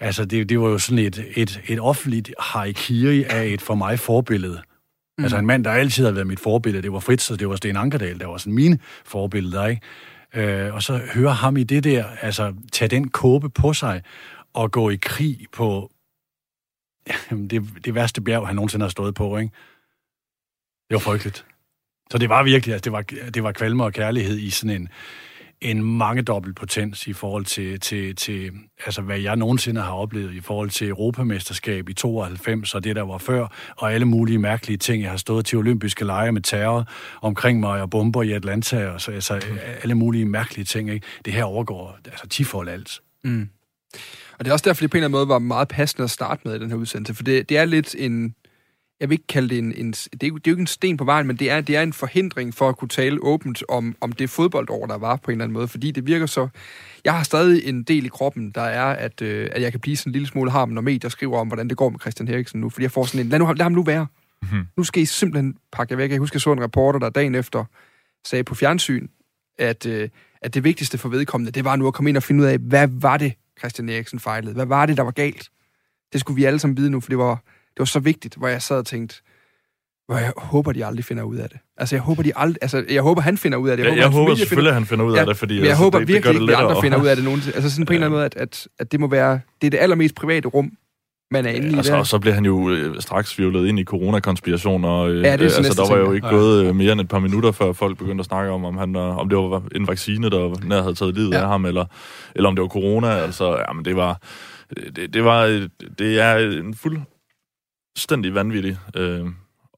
[0.00, 3.98] Altså, det, det var jo sådan et, et, et offentligt harikiri af et for mig
[3.98, 4.62] forbillede.
[5.18, 5.24] Mm.
[5.24, 7.56] Altså en mand, der altid har været mit forbillede, det var Fritz, og det var
[7.56, 9.82] Sten Ankerdal, der var sådan mine forbilleder, ikke?
[10.34, 14.02] Øh, og så høre ham i det der, altså tage den kåbe på sig,
[14.58, 15.90] at gå i krig på
[17.50, 19.52] det, det værste bjerg, han nogensinde har stået på, ikke?
[20.88, 21.46] Det var frygteligt.
[22.10, 24.88] Så det var virkelig, altså, det var, det var kvalme og kærlighed i sådan en,
[25.60, 28.52] en mangedobbelt potens i forhold til, til, til,
[28.84, 33.02] altså hvad jeg nogensinde har oplevet i forhold til Europamesterskab i 92 og det, der
[33.02, 35.02] var før, og alle mulige mærkelige ting.
[35.02, 36.88] Jeg har stået til olympiske lege med terror
[37.22, 39.40] omkring mig og bomber i Atlanta, og så, altså
[39.82, 40.90] alle mulige mærkelige ting.
[40.90, 41.06] Ikke?
[41.24, 43.00] Det her overgår altså tifold alt.
[43.24, 43.48] Mm.
[44.38, 46.10] Og det er også derfor, det på en eller anden måde var meget passende at
[46.10, 48.34] starte med i den her udsendelse, for det, det er lidt en,
[49.00, 50.96] jeg vil ikke kalde det en, en det, er, det er jo ikke en sten
[50.96, 53.96] på vejen, men det er, det er en forhindring for at kunne tale åbent om,
[54.00, 56.48] om det fodboldår, der var på en eller anden måde, fordi det virker så,
[57.04, 59.96] jeg har stadig en del i kroppen, der er, at, øh, at jeg kan blive
[59.96, 62.60] sådan en lille smule harm, når medier skriver om, hvordan det går med Christian Eriksen
[62.60, 64.06] nu, fordi jeg får sådan en, lad, nu, lad ham nu være.
[64.42, 64.66] Mm-hmm.
[64.76, 66.10] Nu skal I simpelthen pakke jer væk.
[66.10, 67.64] Jeg husker, jeg så en reporter, der dagen efter
[68.26, 69.08] sagde på fjernsyn,
[69.58, 70.08] at, øh,
[70.42, 72.58] at det vigtigste for vedkommende, det var nu at komme ind og finde ud af,
[72.58, 74.54] hvad var det, Christian Eriksen fejlede?
[74.54, 75.48] Hvad var det, der var galt?
[76.12, 77.34] Det skulle vi alle sammen vide nu, for det var,
[77.70, 79.16] det var så vigtigt, hvor jeg sad og tænkte,
[80.06, 81.58] hvor jeg håber, de aldrig finder ud af det.
[81.76, 83.84] Altså, jeg håber, de aldrig, altså, jeg håber, han finder ud af det.
[83.84, 85.54] Jeg, ja, jeg håber selvfølgelig, finder, han finder ud af det, fordi...
[85.58, 87.42] Jeg altså, håber det, virkelig det ikke, at andre finder ud af det nogen.
[87.54, 89.40] Altså, sådan på en eller anden måde, at, at, at det må være...
[89.60, 90.72] Det er det allermest private rum,
[91.30, 91.74] man er inde i.
[91.76, 94.96] Altså, og så blev han jo øh, straks vivlet ind i coronakonspirationer.
[94.98, 97.18] Øh, ja, det er altså, der var jo ikke gået øh, mere end et par
[97.18, 100.30] minutter, før folk begyndte at snakke om, om, han, øh, om det var en vaccine,
[100.30, 101.40] der nær havde taget livet ja.
[101.40, 101.84] af ham, eller,
[102.34, 103.08] eller om det var corona.
[103.08, 104.20] Altså, jamen, det var...
[104.96, 109.26] Det, det, var, det er en fuldstændig vanvittig øh,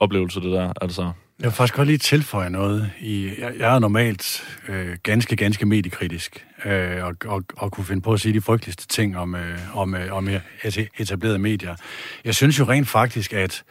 [0.01, 0.73] oplevelse, det der.
[0.81, 2.91] Altså, jeg vil faktisk godt lige tilføje noget.
[3.01, 8.03] I, jeg, jeg er normalt øh, ganske, ganske mediekritisk, øh, og, og, og kunne finde
[8.03, 10.29] på at sige de frygteligste ting om, øh, om, øh, om
[10.99, 11.77] etablerede medier.
[12.25, 13.63] Jeg synes jo rent faktisk, at,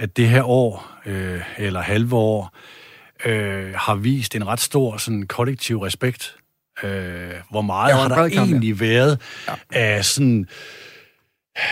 [0.00, 2.56] at det her år, øh, eller halve år,
[3.24, 6.36] øh, har vist en ret stor sådan, kollektiv respekt
[6.82, 9.54] Øh, hvor meget Ja, har der egentlig været ja.
[9.70, 10.48] af sådan...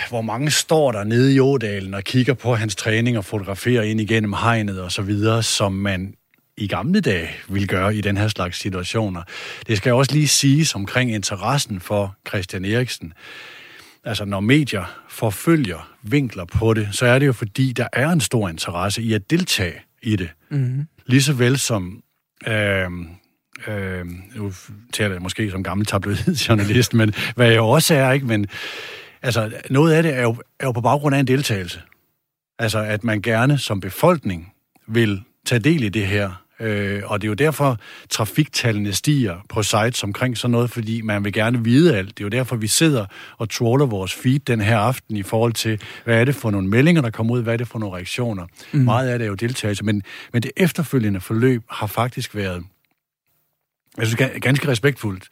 [0.08, 4.00] Hvor mange står der nede i Ådalen og kigger på hans træning og fotograferer ind
[4.00, 6.14] igennem hegnet og så videre, som man
[6.56, 9.22] i gamle dage ville gøre i den her slags situationer.
[9.66, 13.12] Det skal også lige siges omkring interessen for Christian Eriksen.
[14.04, 18.20] Altså, når medier forfølger vinkler på det, så er det jo fordi, der er en
[18.20, 20.28] stor interesse i at deltage i det.
[20.50, 20.86] Mm-hmm.
[21.06, 22.02] Lige så vel som...
[22.46, 22.90] Øh,
[23.68, 24.52] øh, nu
[24.92, 28.26] taler jeg måske som gammel tabloidjournalist, men hvad jeg også er, ikke?
[28.26, 28.46] Men
[29.22, 31.80] altså, noget af det er jo, er jo på baggrund af en deltagelse.
[32.58, 34.52] Altså, at man gerne som befolkning
[34.86, 36.42] vil tage del i det her.
[36.60, 37.78] Øh, og det er jo derfor,
[38.10, 42.08] trafiktallene stiger på sites omkring sådan noget, fordi man vil gerne vide alt.
[42.08, 43.06] Det er jo derfor, vi sidder
[43.38, 46.68] og trawler vores feed den her aften i forhold til, hvad er det for nogle
[46.68, 48.46] meldinger, der kommer ud, hvad er det for nogle reaktioner.
[48.72, 48.80] Mm.
[48.80, 52.64] Meget af det er jo deltagelse, men, men det efterfølgende forløb har faktisk været,
[53.98, 55.28] jeg synes, ga- ganske respektfuldt.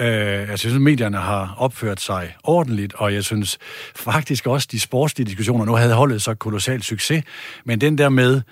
[0.00, 3.58] Øh, altså, jeg synes, medierne har opført sig ordentligt, og jeg synes
[3.96, 7.24] faktisk også, de sportslige diskussioner, nu havde holdet så kolossalt succes,
[7.64, 8.42] men den der med,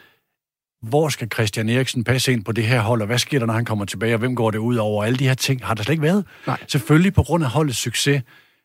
[0.83, 3.55] hvor skal Christian Eriksen passe ind på det her hold, og hvad sker der, når
[3.55, 5.05] han kommer tilbage, og hvem går det ud over?
[5.05, 6.25] Alle de her ting har der slet ikke været.
[6.47, 6.59] Nej.
[6.69, 8.23] Selvfølgelig på grund af holdets succes,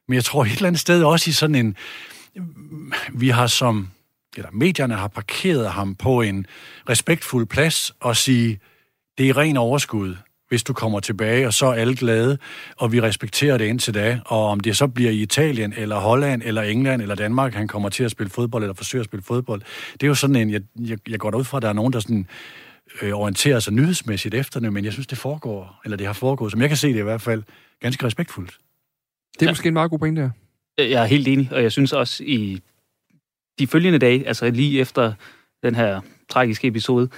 [0.08, 1.76] men jeg tror et eller andet sted også i sådan en...
[3.13, 3.90] Vi har som...
[4.38, 6.46] Eller medierne har parkeret ham på en
[6.90, 8.60] respektfuld plads og sige,
[9.18, 10.16] det er ren overskud,
[10.50, 12.38] hvis du kommer tilbage, og så er alle glade,
[12.78, 14.20] og vi respekterer det indtil da.
[14.26, 17.90] Og om det så bliver i Italien, eller Holland, eller England, eller Danmark, han kommer
[17.90, 19.62] til at spille fodbold, eller forsøger at spille fodbold,
[19.94, 21.94] det er jo sådan en, jeg, jeg, jeg går derud fra, at der er nogen,
[21.94, 22.28] der sådan,
[23.02, 26.52] øh, orienterer sig nyhedsmæssigt efter det, men jeg synes, det foregår, eller det har foregået,
[26.52, 27.44] som jeg kan se det i hvert fald,
[27.82, 28.58] ganske respektfuldt.
[29.34, 29.52] Det er Ja.
[29.52, 30.30] måske en meget god pointe der.
[30.84, 32.62] Jeg er helt enig, og jeg synes også i
[33.60, 35.14] de følgende dage, altså lige efter
[35.64, 37.10] den her tragiske episode,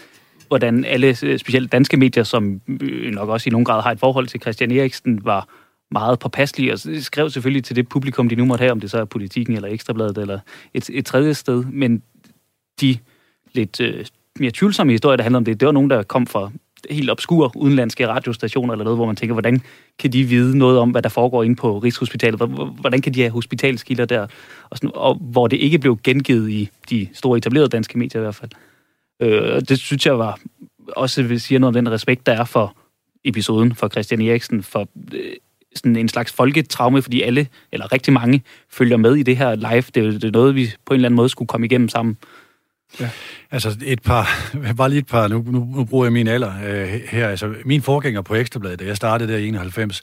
[0.50, 4.00] hvordan alle, øh, specielt danske medier, som øh, nok også i nogen grad har et
[4.00, 5.48] forhold til Christian Eriksen, var
[5.92, 8.98] meget påpasselige og skrev selvfølgelig til det publikum, de nu måtte have, om det så
[8.98, 10.40] er politikken eller ekstrabladet eller
[10.74, 12.04] et, et tredje sted, men
[12.82, 12.98] de
[13.54, 14.06] lidt øh,
[14.40, 16.52] mere tvivlsomme historier, der handler om det, det var nogen, der kom fra
[16.90, 19.62] helt obskur udenlandske radiostationer eller noget, hvor man tænker, hvordan
[20.00, 22.40] kan de vide noget om, hvad der foregår inde på Rigshospitalet?
[22.80, 24.28] Hvordan kan de have hospitalskilder der?
[24.70, 28.24] Og, sådan, og hvor det ikke blev gengivet i de store etablerede danske medier i
[28.24, 28.52] hvert fald.
[29.22, 30.40] Øh, og det synes jeg var
[30.96, 32.78] også vil sige noget om den respekt, der er for
[33.24, 35.34] episoden for Christian Eriksen, for øh,
[35.76, 39.82] sådan en slags folketraume, fordi alle, eller rigtig mange, følger med i det her live.
[39.96, 42.18] Det er, det er noget, vi på en eller anden måde skulle komme igennem sammen.
[43.00, 43.10] Ja.
[43.52, 47.02] Altså et par, bare lige et par, nu, nu, nu bruger jeg min alder øh,
[47.10, 47.28] her.
[47.28, 50.02] Altså min forgænger på Ekstrabladet, da jeg startede der i 91,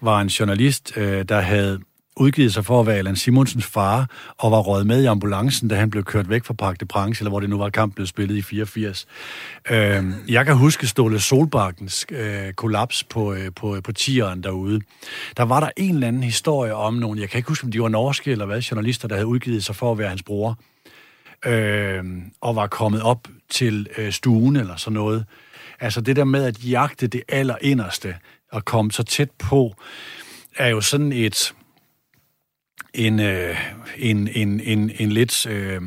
[0.00, 1.80] var en journalist, øh, der havde
[2.16, 5.74] udgivet sig for at være Allan Simonsens far, og var røget med i ambulancen, da
[5.74, 8.06] han blev kørt væk fra Park de Prince, eller hvor det nu var kamp blev
[8.06, 9.06] spillet i 84.
[9.70, 14.80] Øh, jeg kan huske Ståle Solbakkens øh, kollaps på, øh, på, øh, på tieren derude.
[15.36, 17.82] Der var der en eller anden historie om nogen, jeg kan ikke huske, om de
[17.82, 20.58] var norske eller hvad, journalister, der havde udgivet sig for at være hans bror
[21.46, 22.04] øh,
[22.40, 25.24] og var kommet op til øh, stuen eller sådan noget.
[25.80, 28.16] Altså det der med at jagte det allerinderste
[28.52, 29.74] og komme så tæt på,
[30.56, 31.54] er jo sådan et
[32.94, 33.56] en, øh,
[33.96, 35.46] en, en, en, en lidt...
[35.46, 35.80] Øh,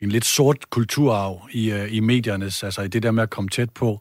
[0.00, 3.48] en lidt sort kulturarv i, øh, i mediernes, altså i det der med at komme
[3.48, 4.00] tæt på.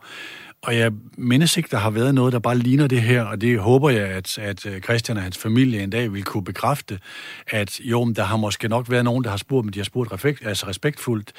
[0.62, 3.60] Og jeg mindes ikke, der har været noget, der bare ligner det her, og det
[3.60, 7.00] håber jeg, at, at øh, Christian og hans familie en dag vil kunne bekræfte,
[7.48, 9.84] at jo, men der har måske nok været nogen, der har spurgt, men de har
[9.84, 11.32] spurgt respekt, altså respektfuldt.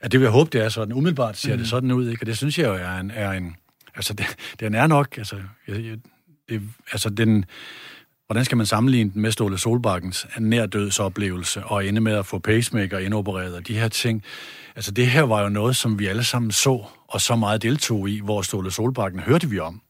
[0.00, 0.94] At det vil jeg håbe, det er sådan.
[0.94, 1.58] Umiddelbart ser mm.
[1.58, 2.22] det sådan ud, ikke?
[2.22, 3.10] og det synes jeg jo er en...
[3.14, 3.56] Er en
[3.94, 4.26] altså, det,
[4.60, 5.18] den er nok...
[5.18, 5.36] Altså,
[5.68, 5.98] jeg, jeg,
[6.48, 6.62] det,
[6.92, 7.44] altså den,
[8.26, 12.98] hvordan skal man sammenligne den med Ståle Solbakkens nærdødsoplevelse og ende med at få pacemaker
[12.98, 14.22] indopereret og de her ting.
[14.76, 18.08] Altså det her var jo noget, som vi alle sammen så og så meget deltog
[18.08, 19.80] i, hvor Ståle Solbakken hørte vi om.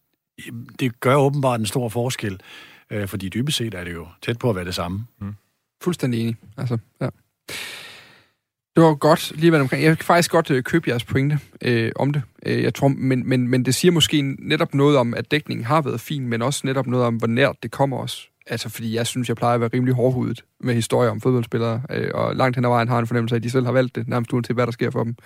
[0.81, 2.41] Det gør åbenbart en stor forskel,
[2.91, 5.07] øh, fordi dybest set er det jo tæt på at være det samme.
[5.21, 5.35] Mm.
[5.83, 6.37] Fuldstændig enig.
[6.57, 7.09] Altså, ja.
[8.77, 9.85] Det var godt lige været omkring.
[9.85, 12.23] Jeg kan faktisk godt øh, købe jeres pointe øh, om det.
[12.47, 15.81] Øh, jeg tror, men, men, men det siger måske netop noget om, at dækningen har
[15.83, 18.29] været fin, men også netop noget om, hvor nært det kommer os.
[18.47, 22.11] Altså, fordi jeg synes, jeg plejer at være rimelig hårdhudet med historier om fodboldspillere, øh,
[22.15, 24.09] og langt hen ad vejen har en fornemmelse af, at de selv har valgt det,
[24.09, 25.17] nærmest uden til, hvad der sker for dem.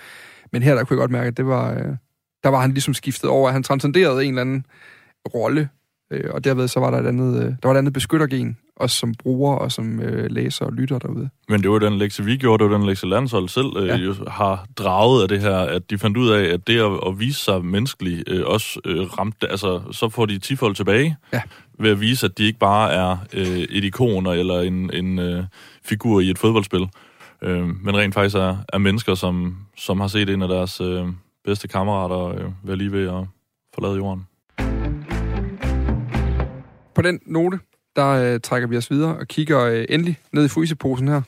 [0.53, 1.97] Men her der kunne jeg godt mærke, at det var, øh,
[2.45, 4.67] der var han ligesom skiftet over, at han transcenderede en eller anden
[5.35, 5.69] rolle,
[6.13, 8.97] øh, og derved så var der et andet, øh, der var et andet beskyttergen, også
[8.97, 11.29] som bruger og som øh, læser og lytter derude.
[11.49, 13.97] Men det var den lektie, vi gjorde, det var den lektie, landshold selv øh, Ja.
[13.97, 14.03] ja.
[14.03, 17.19] jo har draget af det her, at de fandt ud af, at det at, at
[17.21, 21.43] vise sig menneskelig øh, også øh, ramte, altså så får de tifold tilbage, Ja.
[21.79, 25.45] ved at vise, at de ikke bare er øh, et ikon eller en, en øh,
[25.85, 26.87] figur i et fodboldspil,
[27.43, 31.05] øh, men rent faktisk er, er mennesker, som, som har set en af deres øh,
[31.45, 33.25] bedste kammerater øh, være lige ved at
[33.75, 34.27] forlade jorden.
[36.95, 37.59] på den note,
[37.97, 41.23] der øh, trækker vi os videre og kigger øh, endelig ned i fryseposen her.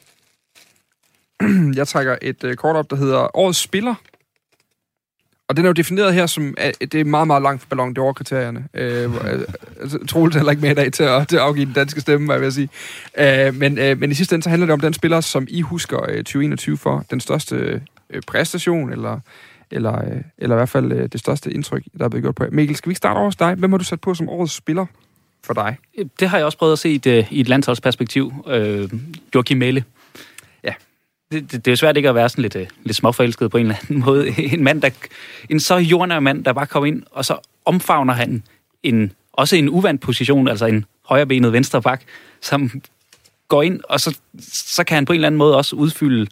[1.79, 3.94] Jeg trækker et øh, kort op, der hedder Årets Spiller.
[5.51, 7.96] Og den er jo defineret her som, at det er meget, meget langt fra ballon
[7.99, 8.68] d'Or kriterierne.
[8.75, 9.20] Øh, hvor,
[9.81, 12.37] altså, heller ikke med i dag til at, til at afgive den danske stemme, hvad
[12.37, 12.68] jeg vil sige.
[13.18, 15.61] Øh, men, øh, men i sidste ende, så handler det om den spiller, som I
[15.61, 17.05] husker øh, 2021 for.
[17.11, 19.20] Den største øh, præstation, eller,
[19.70, 22.44] eller, øh, eller i hvert fald øh, det største indtryk, der er blevet gjort på.
[22.53, 23.55] Mikkel, skal vi ikke starte over hos dig?
[23.55, 24.87] Hvem har du sat på som årets spiller
[25.44, 25.76] for dig?
[26.20, 28.44] Det har jeg også prøvet at se i et, øh, i et landsholdsperspektiv.
[28.46, 28.90] Øh,
[29.35, 29.85] Joachim Mæle.
[30.64, 30.74] Ja.
[31.33, 33.57] Det, det, det er jo svært ikke at være sådan lidt, øh, lidt småforelsket på
[33.57, 34.29] en eller anden måde.
[34.38, 34.90] En mand, der,
[35.50, 38.42] en så jordnær mand, der bare kommer ind, og så omfavner han
[38.83, 42.03] en, også en uvandt position, altså en højrebenet venstre bak,
[42.40, 42.83] som
[43.48, 44.18] går ind, og så,
[44.53, 46.29] så kan han på en eller anden måde også udfylde øh,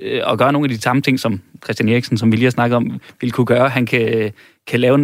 [0.00, 2.50] øh, og gøre nogle af de samme ting, som Christian Eriksen, som vi lige har
[2.50, 3.68] snakket om, vil kunne gøre.
[3.68, 4.32] Han kan,
[4.66, 4.98] kan lave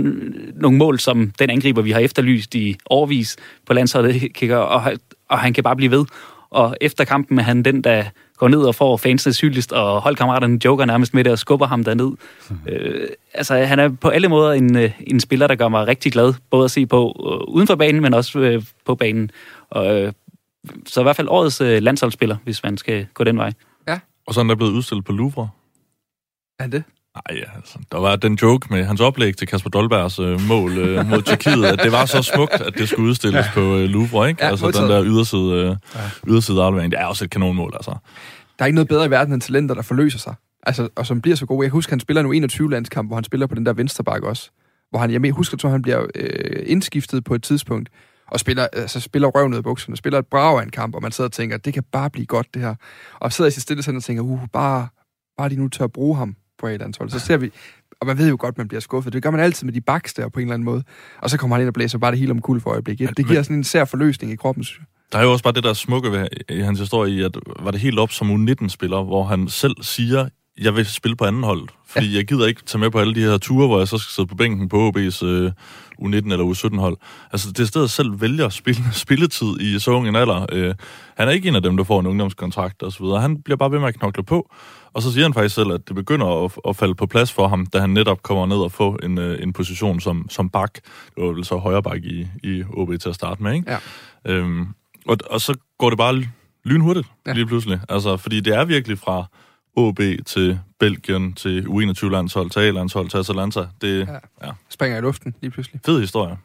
[0.54, 4.68] nogle mål, som den angriber, vi har efterlyst i årvis på landsholdet, øh, kan gøre,
[4.68, 4.92] og,
[5.28, 6.04] og han kan bare blive ved.
[6.50, 8.04] Og efter kampen er han den, der
[8.36, 11.84] går ned og får fansene hyldest, og holdkammeraterne joker nærmest med det og skubber ham
[11.84, 12.10] derned.
[12.50, 12.56] Mm.
[12.68, 16.12] Øh, altså, han er på alle måder en, øh, en spiller, der gør mig rigtig
[16.12, 19.30] glad, både at se på øh, uden for banen, men også øh, på banen.
[19.70, 20.12] Og, øh,
[20.86, 23.52] så i hvert fald årets øh, landsholdsspiller, hvis man skal gå den vej.
[24.26, 25.48] Og så er den blevet udstillet på Louvre.
[26.58, 26.84] Er det?
[27.14, 31.06] Nej, altså, der var den joke med hans oplæg til Kasper Dolbergs øh, mål øh,
[31.06, 33.50] mod Tjekkiet, at det var så smukt, at det skulle udstilles ja.
[33.54, 34.44] på øh, Louvre, ikke?
[34.44, 35.04] Ja, altså den modtaget.
[35.04, 36.10] der yderside, øh, ja.
[36.28, 37.90] yderside aflevering, det er også et kanonmål, altså.
[38.58, 40.34] Der er ikke noget bedre i verden end talenter, der forløser sig.
[40.62, 41.64] Altså, og som bliver så gode.
[41.64, 44.04] Jeg kan huske, han spiller nu 21 landskamp, hvor han spiller på den der venstre
[44.04, 44.50] bakke også.
[44.90, 47.88] Hvor han, jeg husker, at han bliver øh, indskiftet på et tidspunkt,
[48.26, 51.02] og spiller, altså, spiller røven ud af bukserne, spiller et brag af en kamp, og
[51.02, 52.74] man sidder og tænker, det kan bare blive godt, det her.
[53.20, 54.88] Og sidder i sit stille og tænker, uh, bare,
[55.38, 57.10] bare de nu tør at bruge ham på et eller andet hold.
[57.10, 57.50] Så ser vi,
[58.00, 59.12] og man ved jo godt, man bliver skuffet.
[59.12, 60.82] Det gør man altid med de baks der på en eller anden måde.
[61.22, 63.16] Og så kommer han ind og blæser bare det hele om kul for øjeblikket.
[63.16, 64.86] Det giver sådan en sær forløsning i kroppen, synes jeg.
[65.12, 67.80] Der er jo også bare det der smukke ved hans historie i, at var det
[67.80, 70.28] helt op som U19-spiller, hvor han selv siger,
[70.60, 72.16] jeg vil spille på anden hold, fordi ja.
[72.16, 74.26] jeg gider ikke tage med på alle de her ture, hvor jeg så skal sidde
[74.26, 75.52] på bænken på OB's øh,
[76.02, 76.96] U19 eller U17-hold.
[77.32, 80.46] Altså, det er stedet selv vælger spil, spilletid i så ung en alder.
[80.52, 80.74] Øh,
[81.16, 83.20] han er ikke en af dem, der får en ungdomskontrakt og så videre.
[83.20, 84.50] Han bliver bare ved med at knokle på,
[84.92, 87.48] og så siger han faktisk selv, at det begynder at, at falde på plads for
[87.48, 90.74] ham, da han netop kommer ned og får en, øh, en position som, som bak.
[90.74, 93.70] Det var vel så højre bak i, i OB til at starte med, ikke?
[93.72, 93.78] Ja.
[94.32, 94.66] Øhm,
[95.06, 96.22] og, og så går det bare
[96.64, 97.32] lynhurtigt Ja.
[97.32, 97.80] lige pludselig.
[97.88, 99.24] Altså, fordi det er virkelig fra
[99.76, 103.60] OB til Belgien til U21-landshold, til A-landshold, til Atalanta.
[103.80, 104.12] Det er Ja.
[104.12, 104.18] ja.
[104.46, 105.80] ja, Springer i luften lige pludselig.
[105.86, 106.36] fed historie.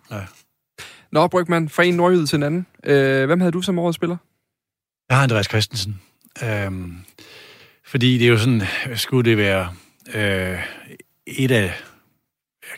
[1.12, 2.66] Nå, Brygman, fra en nordjyd til en anden.
[2.84, 4.18] Øh, hvem havde du som årets spiller?
[5.10, 6.02] Jeg har Andreas Christensen.
[6.44, 6.96] Øhm,
[7.86, 8.62] fordi det er jo sådan,
[8.96, 9.70] skulle det være
[10.14, 10.60] øh,
[11.28, 11.74] et af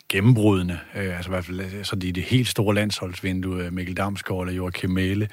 [0.10, 3.98] gennembrudende, øh, altså i hvert fald øh, så de det helt store landsholdsvindue, øh, Mikkel
[3.98, 5.30] Damsgaard eller Joachim Mæle,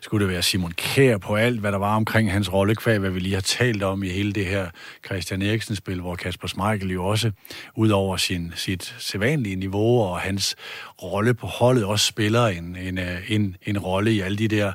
[0.00, 3.20] skulle det være Simon Kjær på alt, hvad der var omkring hans rollekvæg, hvad vi
[3.20, 4.70] lige har talt om i hele det her
[5.06, 7.30] Christian Eriksen-spil, hvor Kasper Schmeichel jo også,
[7.76, 10.56] ud over sin, sit sædvanlige niveau og hans
[11.02, 14.72] rolle på holdet, også spiller en, en, øh, en, en rolle i alle de der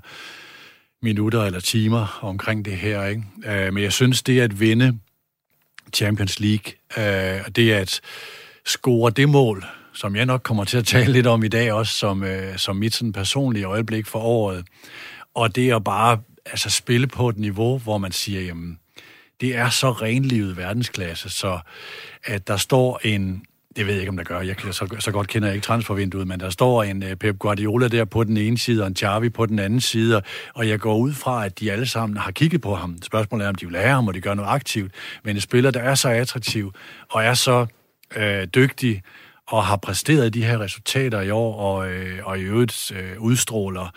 [1.02, 3.06] minutter eller timer omkring det her.
[3.06, 3.24] Ikke?
[3.46, 5.00] Øh, men jeg synes, det at vinde
[5.94, 8.02] Champions League, øh, det at
[8.66, 11.94] score det mål, som jeg nok kommer til at tale lidt om i dag også,
[11.94, 14.66] som, øh, som mit sådan personlige øjeblik for året,
[15.34, 18.80] og det at bare altså, spille på et niveau, hvor man siger, jamen,
[19.42, 21.60] det er så renlivet verdensklasse, så
[22.24, 23.46] at der står en,
[23.76, 26.28] det ved jeg ikke, om der gør, jeg, så, så godt kender jeg ikke transfervinduet,
[26.28, 29.30] men der står en uh, Pep Guardiola der på den ene side, og en Xavi
[29.30, 30.22] på den anden side,
[30.54, 32.98] og jeg går ud fra, at de alle sammen har kigget på ham.
[33.02, 34.92] Spørgsmålet er, om de vil lære ham, og de gør noget aktivt,
[35.24, 36.74] men en spiller, der er så attraktiv,
[37.10, 37.66] og er så
[38.16, 39.02] øh, dygtig,
[39.48, 43.92] og har præsteret de her resultater i år, og, øh, og i øvrigt øh, udstråler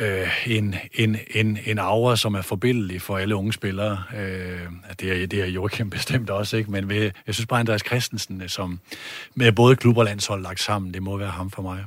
[0.00, 4.02] øh, en, en, en, en aura, som er forbindelig for alle unge spillere.
[4.16, 4.60] Øh,
[5.00, 6.70] det, er, det er Joachim bestemt også, ikke?
[6.70, 8.80] men ved, jeg synes bare, Andreas Christensen, øh, som
[9.34, 11.84] med både klub og landshold lagt sammen, det må være ham for mig.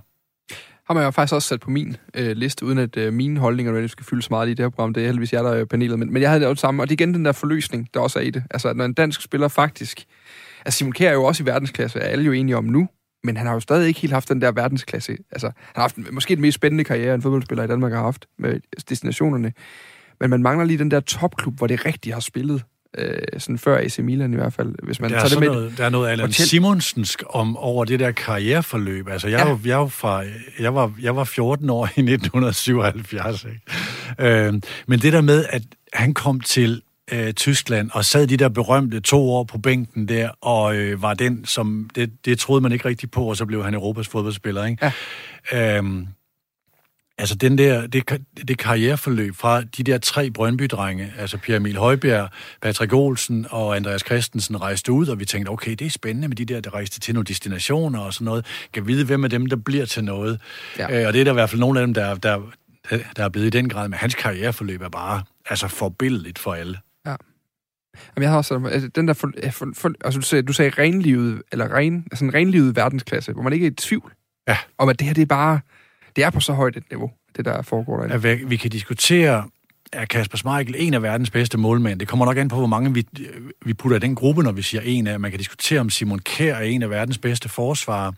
[0.88, 3.72] Ham har jeg faktisk også sat på min øh, liste, uden at øh, mine holdninger
[3.72, 4.94] nødvendigvis skal fyldes meget i det her program.
[4.94, 6.00] Det er heldigvis jeg, der er panelet.
[6.00, 8.00] Men, men jeg havde det også samme, og det er igen den der forløsning, der
[8.00, 8.44] også er i det.
[8.52, 10.06] Altså, at når en dansk spiller faktisk...
[10.66, 12.88] Altså, Simon Kjær er jo også i verdensklasse, er alle jo enige om nu,
[13.24, 15.18] men han har jo stadig ikke helt haft den der verdensklasse.
[15.32, 18.26] Altså, han har haft måske den mest spændende karriere, en fodboldspiller i Danmark har haft
[18.40, 19.54] med destinationerne.
[20.20, 22.64] Men man mangler lige den der topklub, hvor det rigtigt har spillet.
[22.98, 24.76] Øh, sådan før AC Milan i hvert fald.
[24.84, 27.86] Hvis man Der er, tager det med, noget, der er noget Allan Simonsensk om, over
[27.86, 29.08] det der karriereforløb.
[29.08, 29.48] Altså, jeg, Ja.
[29.50, 29.58] ja.
[29.66, 30.24] jeg, var, fra,
[30.60, 33.46] jeg, var, jeg var 14 år i 1977.
[33.46, 34.48] Ikke?
[34.48, 34.54] Øh,
[34.88, 35.62] men det der med, at
[35.94, 40.30] han kom til øh, Tyskland og sad de der berømte to år på bænken der,
[40.42, 41.90] og øh, var den, som...
[41.96, 44.66] Det, det troede man ikke rigtig på, og så blev han Europas fodboldspiller.
[44.66, 44.92] Ikke?
[45.52, 45.78] Ja.
[45.78, 46.08] Øhm,
[47.20, 52.30] Altså den der, det, det karriereforløb fra de der tre Brøndby-drenge, altså Pierre Emil Højbjerg,
[52.62, 56.36] Patrick Olsen og Andreas Christensen rejste ud, og vi tænkte, okay, det er spændende med
[56.36, 58.46] de der, der rejste til nogle destinationer og sådan noget.
[58.74, 60.40] Kan vide, hvem af dem, der bliver til noget.
[60.78, 61.02] Ja.
[61.02, 62.42] Øh, og det er der i hvert fald nogle af dem, der, der,
[63.16, 66.78] der er blevet i den grad, men hans karriereforløb er bare altså forbilledeligt for alle.
[68.00, 68.12] Ja.
[68.16, 70.72] Jamen, jeg har også altså, den der, for, for, for, altså du sagde, du sagde
[70.78, 74.14] renlivet, eller ren, altså en renlivet verdensklasse, hvor man ikke er i tvivl
[74.48, 74.58] Ja.
[74.78, 75.60] om, at det her, det er bare,
[76.16, 78.16] det er på så højt et niveau, det der foregår derinde.
[78.16, 79.50] At vi, vi kan diskutere,
[79.94, 82.00] er Kasper Schmeichel en af verdens bedste målmænd?
[82.00, 83.08] Det kommer nok an på, hvor mange vi,
[83.66, 85.20] vi putter i den gruppe, når vi siger en af.
[85.20, 88.12] Man kan diskutere, om Simon Kjær er en af verdens bedste forsvarer.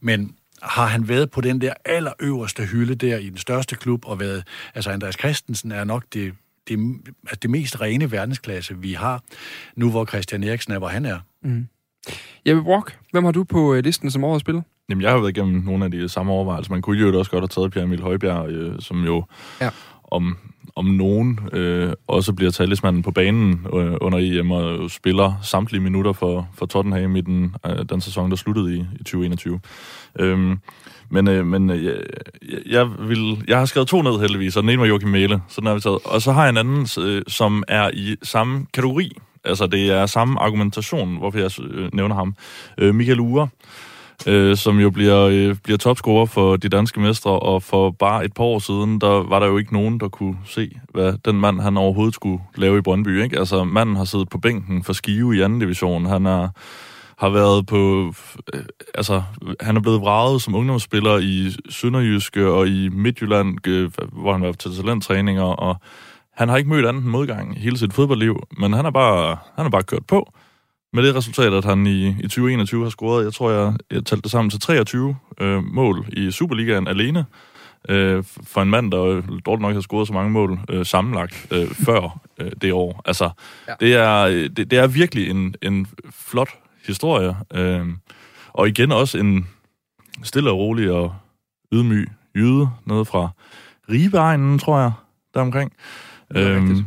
[0.00, 4.20] Men har han været på den der allerøverste hylde der i den største klub, og
[4.20, 6.32] været, altså Andreas Christensen er nok det,
[6.68, 6.78] det,
[7.22, 9.22] altså det mest rene verdensklasse, vi har,
[9.76, 11.18] nu hvor Christian Eriksen er, hvor han er.
[12.46, 14.62] Jeppe Brock, hvem har du på øh, listen som årets spiller?
[14.88, 16.72] Jamen, jeg har jo været igennem nogle af de samme overvejelser.
[16.72, 19.24] Man kunne jo også godt have taget Pierre Emil Højbjerg, øh, som jo
[19.60, 19.70] Ja.
[20.04, 20.36] om,
[20.76, 26.12] om nogen øh, også bliver talismanden på banen øh, under EM og spiller samtlige minutter
[26.12, 29.60] for, for Tottenham i den, øh, den sæson, der sluttede i, i 2021.
[30.18, 30.58] Øhm,
[31.12, 31.94] men øh, men øh, jeg,
[32.66, 35.60] jeg, vil, jeg har skrevet to ned heldigvis, og den ene var Joachim Mæle, så
[35.60, 35.98] den har vi taget.
[36.04, 39.16] Og så har jeg en anden, øh, som er i samme kategori.
[39.44, 42.34] Altså, det er samme argumentation, hvorfor jeg øh, nævner ham.
[42.78, 43.48] Øh, Michael Ure,
[44.26, 48.34] øh, som jo bliver, øh, bliver topscorer for de danske mestre, og for bare et
[48.34, 51.60] par år siden, der var der jo ikke nogen, der kunne se, hvad den mand,
[51.60, 53.22] han overhovedet skulle lave i Brøndby.
[53.22, 53.38] Ikke?
[53.38, 56.06] Altså, manden har siddet på bænken for Skive i anden division.
[56.06, 56.48] Han er
[57.22, 58.12] har været på...
[58.54, 58.62] Øh,
[58.94, 59.22] altså,
[59.60, 64.52] han er blevet vraget som ungdomsspiller i Sønderjyske og i Midtjylland, øh, hvor han var
[64.52, 65.76] til talenttræninger, og
[66.36, 69.64] han har ikke mødt anden modgang i hele sit fodboldliv, men han har bare, han
[69.64, 70.32] har bare kørt på.
[70.92, 74.22] Med det resultat, at han i, i 2021 har scoret, jeg tror, jeg, jeg talte
[74.22, 77.24] det sammen til 23 øh, mål i Superligaen alene,
[77.88, 81.46] øh, for en mand, der øh, dårligt nok har scoret så mange mål øh, sammenlagt
[81.50, 83.02] øh, før øh, det år.
[83.04, 83.72] Altså, Ja.
[83.72, 83.86] ja.
[83.86, 86.48] det, er, øh, det, det er virkelig en, en flot
[86.86, 87.36] historie.
[87.54, 87.86] Øh,
[88.52, 89.46] og igen også en
[90.22, 91.14] stille og rolig og
[91.72, 93.28] ydmyg jyde nede fra
[93.90, 94.92] Ribeegnen, tror jeg,
[95.34, 95.72] deromkring.
[96.34, 96.86] Det er rigtigt.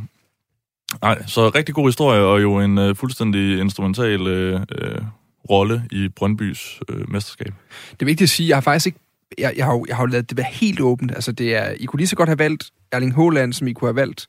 [1.02, 5.02] Nej, så rigtig god historie, og jo en øh, fuldstændig instrumental øh, øh,
[5.50, 7.54] rolle i Brøndbys øh, mesterskab.
[7.92, 9.00] Det er vigtigt at sige, jeg har faktisk ikke
[9.38, 11.12] jeg, jeg, har, jo- jeg har jo lavet det være helt åbent.
[11.12, 13.88] Altså, det er, I kunne lige så godt have valgt Erling Haaland, som I kunne
[13.88, 14.28] have valgt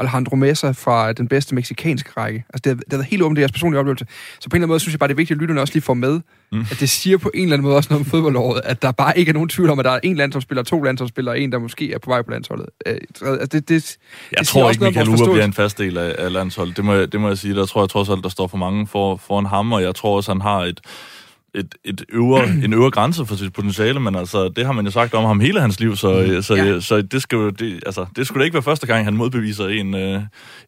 [0.00, 2.44] Alejandro Mesa fra den bedste meksikanske række.
[2.54, 4.06] Altså, det har, det været helt åbent, det er jeres personlige oplevelse.
[4.40, 5.74] Så på en eller anden måde synes jeg bare, det er vigtigt, at lytterne også
[5.74, 6.20] lige får med,
[6.52, 6.60] mm.
[6.60, 9.18] at det siger på en eller anden måde også noget om fodboldåret, at der bare
[9.18, 11.58] ikke er nogen tvivl om, at der er en landsholdsspiller, to landsholdsspillere, og en, der
[11.58, 12.66] måske er på vej på landsholdet.
[12.86, 15.98] Øh, altså, det, det, Jeg det siger tror ikke, Michael Ure bliver en fast del
[15.98, 16.76] af, af landsholdet.
[16.76, 17.54] Det må, jeg, det må jeg sige.
[17.54, 20.16] Der tror jeg trods alt, der står for mange for, foran ham, og jeg tror
[20.16, 20.80] også, han har et,
[21.54, 24.90] et, et øvre, en øvre grænse for sit potentiale, men altså, det har man jo
[24.90, 26.42] sagt om ham hele hans liv, så, mm.
[26.42, 26.80] så, Ja.
[26.80, 29.66] så det, skal jo, det, altså, det skulle da ikke være første gang, han modbeviser
[29.66, 30.22] en, øh,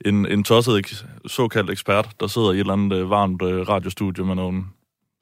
[0.04, 4.24] en, en tosset såkaldt ekspert, der sidder i et eller andet øh, varmt øh, radiostudie
[4.24, 4.62] med nogle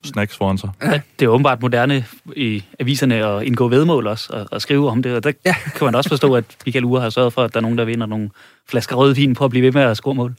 [0.05, 0.71] snacks foran sig.
[0.83, 1.01] Ja.
[1.19, 2.05] Det er åbenbart moderne
[2.37, 5.15] i aviserne at indgå vedmål også, og, og skrive om det.
[5.15, 5.55] Og der ja.
[5.77, 7.85] kan man også forstå, at Michael Ure har sørget for, at der er nogen, der
[7.85, 8.31] vinder nogle
[8.69, 10.35] flasker rødvin på at blive ved med at score mål.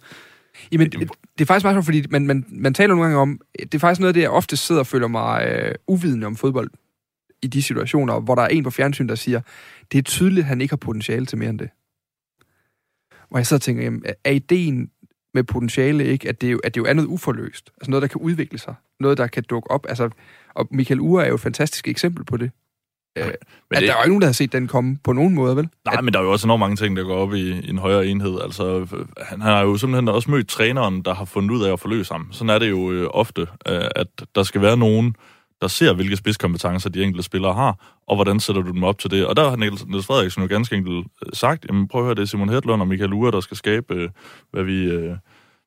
[0.72, 1.00] Jamen, det,
[1.38, 3.80] det er faktisk meget sjovt, fordi man, man, man taler nogle gange om, det er
[3.80, 6.70] faktisk noget af det, jeg ofte sidder og føler mig øh, uvidende om fodbold
[7.42, 9.42] i de situationer, hvor der er en på fjernsyn, der siger,
[9.92, 11.70] det er tydeligt, at han ikke har potentiale til mere end det.
[13.30, 14.90] Hvor jeg sidder og tænker, jamen, er ideen
[15.34, 17.72] med potentiale ikke, at det, jo, at det jo er noget uforløst?
[17.78, 18.76] Altså noget, der kan udvikle sig.
[19.00, 19.86] Noget, der kan dukke op.
[19.90, 20.10] Altså,
[20.54, 22.52] og Michael Ure er jo et fantastisk eksempel på det.
[23.18, 23.34] Øh, Men
[23.72, 25.56] at det- der er jo ikke nogen, der har set den komme på nogen måde,
[25.56, 25.70] vel?
[25.86, 27.78] Nej, men der er jo også enormt mange ting, der går op i, i en
[27.78, 28.40] højere enhed.
[28.44, 28.88] Altså, øh,
[29.22, 32.28] han har jo simpelthen også mødt træneren, der har fundet ud af at forløse ham.
[32.32, 35.16] Sådan er det jo øh, ofte, øh, at der skal være nogen,
[35.62, 39.12] der ser, hvilke spidskompetencer de enkelte spillere har, og hvordan sætter du dem op til
[39.12, 39.26] det.
[39.26, 42.16] Og der har Niels, Niels Frederiksen jo ganske enkelt øh, sagt, jamen prøv at høre,
[42.16, 44.10] det er Simon Hedlund og Michael Ure, der skal skabe, øh,
[44.52, 44.84] hvad vi...
[44.84, 45.16] Øh,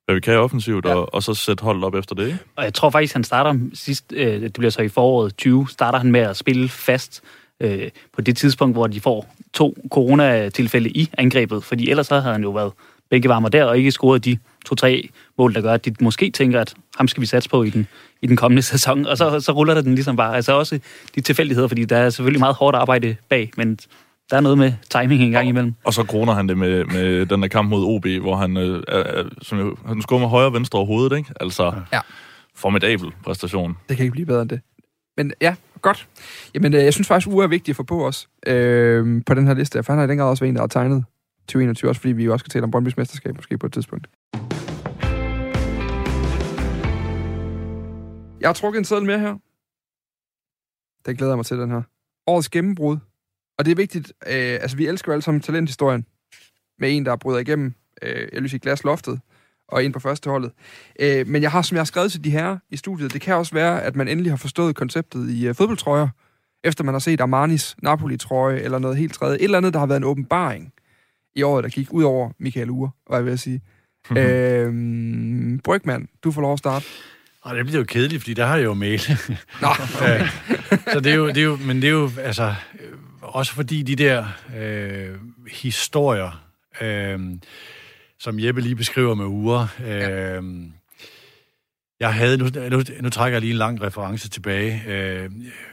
[0.06, 0.94] hvad vi kan offensivt, Ja.
[0.94, 2.38] og, og så sætte holdet op efter det, ikke?
[2.56, 5.98] Og jeg tror faktisk, han starter sidst, øh, det bliver så i foråret 20, starter
[5.98, 7.22] han med at spille fast
[7.60, 11.64] øh, på det tidspunkt, hvor de får to coronatilfælde i angrebet.
[11.64, 12.72] Fordi ellers så havde han jo været
[13.10, 16.74] bænkevarmer der, og ikke scoret de to-tre mål, der gør, at de måske tænker, at
[16.96, 17.86] ham skal vi satse på i den,
[18.22, 19.06] i den kommende sæson.
[19.06, 20.36] Og så, så ruller det den ligesom bare.
[20.36, 20.80] Altså også
[21.14, 23.78] de tilfældigheder, fordi der er selvfølgelig meget hårdt arbejde bag, men
[24.30, 25.74] der er noget med timing en gang imellem.
[25.84, 28.82] Og så kroner han det med, med den der kamp mod OB, hvor han, øh,
[28.88, 31.32] er, er, som jo, han med højre og venstre over hovedet, ikke?
[31.40, 32.00] Altså, Ja.
[32.54, 33.76] formidabel præstation.
[33.88, 34.60] Det kan ikke blive bedre end det.
[35.16, 36.08] Men ja, godt.
[36.54, 39.46] Jamen, øh, jeg synes faktisk, uge er vigtigt at få på os øh, på den
[39.46, 39.82] her liste.
[39.82, 41.04] For han har i den grad også været en, der har tegnet
[41.40, 44.06] 2021, også fordi vi jo også skal tale om Brøndby's mesterskab måske på et tidspunkt.
[48.40, 49.34] Jeg har trukket en seddel mere her.
[51.06, 51.82] Den glæder jeg mig til, den her.
[52.26, 52.96] Årets gennembrud
[53.58, 56.06] Og det er vigtigt, øh, altså vi elsker jo alle sammen talenthistorien
[56.78, 59.20] med en, der bryder igennem, øh, jeg vil sige glasloftet,
[59.68, 60.52] og ind på første holdet.
[61.00, 63.34] Øh, men jeg har, som jeg har skrevet til de her i studiet, det kan
[63.34, 66.08] også være, at man endelig har forstået konceptet i øh, fodboldtrøjer,
[66.64, 69.36] efter man har set Armanis Napoli-trøje, eller noget helt tredje.
[69.38, 70.72] Et eller andet, der har været en åbenbaring
[71.36, 73.60] i året, der gik ud over Michael Ure, var jeg ved at sige.
[74.16, 76.86] øh, Brygman, du får lov at starte.
[77.42, 79.00] Og det bliver jo kedeligt, fordi der har jeg jo mail.
[79.60, 79.68] Nå,
[80.06, 80.28] Ja.
[80.92, 82.54] så det er, jo, det er jo, men det er jo, altså,
[83.34, 84.24] også fordi de der
[84.56, 85.14] øh,
[85.50, 86.44] historier,
[86.80, 87.20] øh,
[88.18, 90.42] som Jeppe lige beskriver med uger, øh,
[92.00, 94.82] jeg havde, nu, nu, nu trækker jeg lige en lang reference tilbage.
[94.88, 95.30] Øh,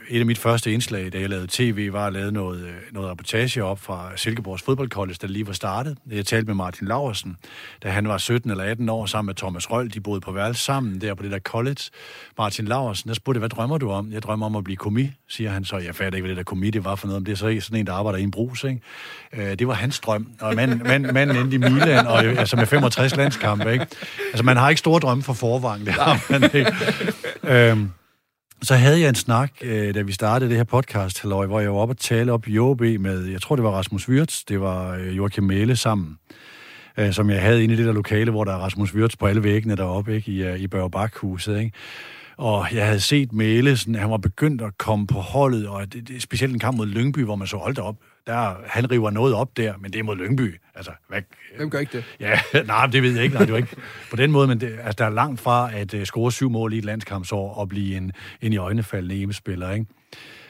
[0.08, 3.10] et af mit første indslag, da jeg lavede tv, var at lave noget, øh, noget
[3.10, 5.98] reportage op fra Silkeborgs fodboldkollege, da lige var startet.
[6.10, 7.36] Jeg talte med Martin Laursen,
[7.82, 9.94] da han var 17 eller 18 år, sammen med Thomas Røll.
[9.94, 11.82] De boede på værelse sammen der på det der college.
[12.38, 14.12] Martin Laursen, der spurgte, hvad drømmer du om?
[14.12, 15.76] Jeg drømmer om at blive komi, siger han så.
[15.76, 17.56] Jeg fatter ikke, hvad det der komi det var for noget, men det er så
[17.60, 18.80] sådan en, der arbejder i en brus, ikke?
[19.32, 20.28] Øh, det var hans drøm.
[20.40, 23.86] Og manden mand, manden endte i Milan, og, øh, altså med 65 landskampe, ikke?
[24.26, 26.11] Altså, man har ikke store drømme for forvang, der.
[26.30, 26.72] man ikke.
[27.42, 27.90] øhm,
[28.62, 31.72] så havde jeg en snak, øh, da vi startede det her podcast, halløj, hvor jeg
[31.72, 34.60] var oppe og tale op i OB med, jeg tror det var Rasmus Wirtz, det
[34.60, 36.18] var øh, Joachim Mæle sammen,
[36.98, 39.26] øh, som jeg havde inde i det der lokale, hvor der er Rasmus Wirtz på
[39.26, 41.72] alle væggene deroppe, ikke, i, øh, i Børge Bakhuset, ikke?
[42.36, 46.08] Og jeg havde set Mæle, sådan, han var begyndt at komme på holdet, og det,
[46.08, 47.96] det, specielt en kamp mod Lyngby, hvor man så holdt op.
[48.26, 50.60] Der, han river noget op der, men det er mod Lyngby.
[50.74, 51.22] Altså, hvad,
[51.56, 52.04] hvem gør ikke det?
[52.20, 53.34] Ja, nej, det ved jeg ikke.
[53.34, 53.76] Nej, det var ikke
[54.10, 56.72] på den måde, men det, altså, der er langt fra at uh, score syv mål
[56.72, 59.86] i et landskampsår og blive en, en i øjnefaldende hjemmespiller, ikke?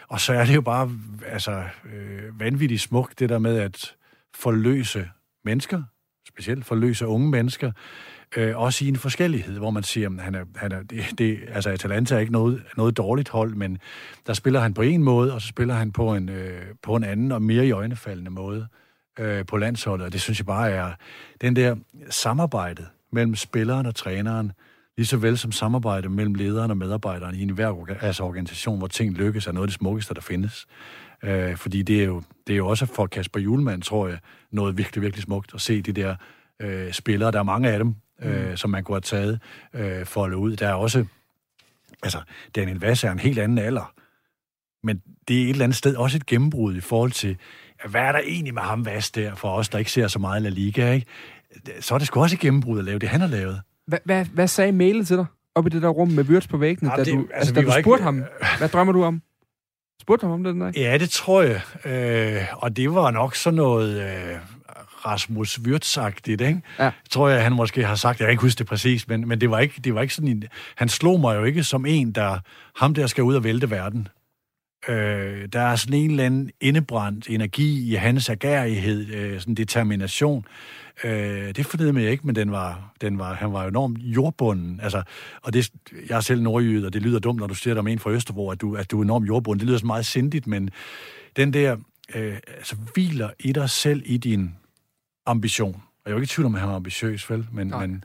[0.08, 0.90] Og så er det jo bare
[1.26, 1.64] altså,
[1.94, 3.94] øh, vanvittigt smukt, det der med at
[4.34, 5.08] forløse
[5.44, 5.82] mennesker,
[6.28, 7.72] specielt forløse unge mennesker,
[8.36, 11.38] øh, også i en forskellighed, hvor man siger, at han er, han er, det, det,
[11.48, 13.78] altså Atalanta er ikke noget, noget dårligt hold, men
[14.26, 17.04] der spiller han på en måde, og så spiller han på en, øh, på en
[17.04, 18.66] anden og mere i øjnefaldende måde
[19.18, 20.90] øh, på landsholdet, og det synes jeg bare er
[21.40, 21.76] den der
[22.10, 24.52] samarbejde mellem spilleren og træneren,
[24.96, 28.86] lige så vel som samarbejde mellem lederen og medarbejderen i en hver altså organisation, hvor
[28.86, 30.66] ting lykkes, er noget af det smukkeste, der findes.
[31.24, 34.18] Øh, fordi det er, jo, det er jo også for Kasper Julemand, tror jeg,
[34.50, 36.14] noget virkelig, virkelig smukt at se de der
[36.60, 37.30] øh, spillere.
[37.30, 38.56] Der er mange af dem, øh, mm.
[38.56, 39.40] som man kunne have taget
[39.74, 40.56] øh, for at ud.
[40.56, 41.04] Der er også,
[42.02, 42.18] altså,
[42.56, 43.92] Daniel Vass er en helt anden alder,
[44.86, 47.36] men det er et eller andet sted også et gennembrud i forhold til,
[47.88, 50.42] hvad er der egentlig med ham Vass der, for os, der ikke ser så meget
[50.42, 51.06] La Liga, ikke?
[51.80, 53.60] Så er det sgu også et gennembrud at lave det, han har lavet.
[53.86, 55.26] Hvad, hvad, hvad sagde mailet til dig?
[55.54, 57.54] Op i det der rum med Wirtz på væggene, Jamen, da det- du, altså, altså,
[57.54, 58.22] da du ikke- spurgte ham,
[58.58, 59.22] hvad drømmer du om?
[60.02, 60.72] Spurgte ham om det den dag?
[60.76, 61.60] Ja, det tror jeg.
[61.84, 64.36] Øh, og det var nok sådan noget øh,
[65.06, 66.62] Rasmus Wirtz-agtigt, ikke?
[66.78, 66.90] Ja.
[67.10, 68.20] Tror jeg, han måske har sagt.
[68.20, 70.28] Jeg kan ikke huske det præcis, men, men det, var ikke, det var ikke sådan
[70.28, 70.44] en...
[70.76, 72.38] Han slog mig jo ikke som en, der...
[72.76, 74.08] Ham der skal ud og vælte verden.
[74.88, 80.44] Øh, der er sådan en eller anden indebrændt energi i hans agerighed, øh, sådan determination.
[81.04, 84.80] Øh, det fornedede mig ikke, men den var, den var, han var enormt jordbunden.
[84.82, 85.02] Altså,
[85.42, 85.70] og det,
[86.08, 88.10] jeg er selv nordjyd, og det lyder dumt, når du siger dig om en fra
[88.10, 89.60] Østerbro, at du, at du er enormt jordbunden.
[89.60, 90.70] Det lyder så meget sindigt, men
[91.36, 91.76] den der
[92.14, 94.54] øh, altså, hviler i dig selv i din
[95.26, 95.74] ambition.
[95.74, 97.46] Og jeg er jo ikke i tvivl om, at han var ambitiøs, vel?
[97.52, 97.86] Men, Nej.
[97.86, 98.04] men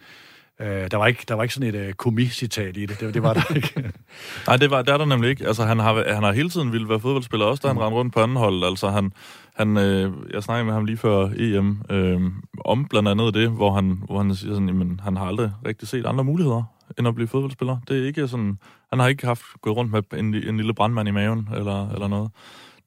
[0.59, 2.99] øh, der, var ikke, der var ikke sådan et øh, komicitat i det.
[2.99, 3.13] det.
[3.13, 3.91] Det var der ikke.
[4.47, 5.47] Nej, det, var, det er der nemlig ikke.
[5.47, 8.13] Altså, han har, han har hele tiden ville være fodboldspiller, også da han rendte rundt
[8.13, 8.63] på anden hold.
[8.63, 9.13] Altså, han,
[9.55, 12.21] han, øh, jeg snakkede med ham lige før EM øh,
[12.65, 15.87] om blandt andet det, hvor han, hvor han siger sådan, jamen, han har aldrig rigtig
[15.87, 16.63] set andre muligheder
[16.97, 17.77] end at blive fodboldspiller.
[17.87, 18.59] Det er ikke sådan,
[18.89, 22.07] han har ikke haft gået rundt med en, en lille brandmand i maven eller, eller
[22.07, 22.31] noget.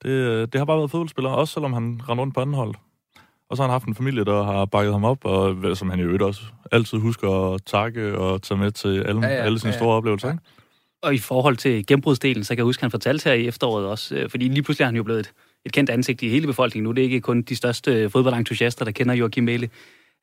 [0.02, 2.74] Det, øh, det har bare været fodboldspiller, også selvom han rendte rundt på anden hold.
[3.50, 5.98] Og så har han haft en familie, der har bakket ham op, og som han
[5.98, 6.42] i øvrigt også
[6.72, 9.78] altid husker at takke og tage med til alle, Ja, ja, alle sine ja, ja,
[9.78, 10.28] store oplevelser.
[10.28, 10.34] Ja.
[10.34, 10.44] Ikke?
[11.02, 13.86] Og i forhold til gennembrudsdelen, så kan jeg huske, at han fortalte her i efteråret
[13.86, 15.32] også, øh, fordi lige pludselig er han jo blevet et,
[15.66, 16.92] et kendt ansigt i hele befolkningen nu.
[16.92, 19.68] Det er ikke kun de største fodboldentusiaster, der kender Joachim Mæle.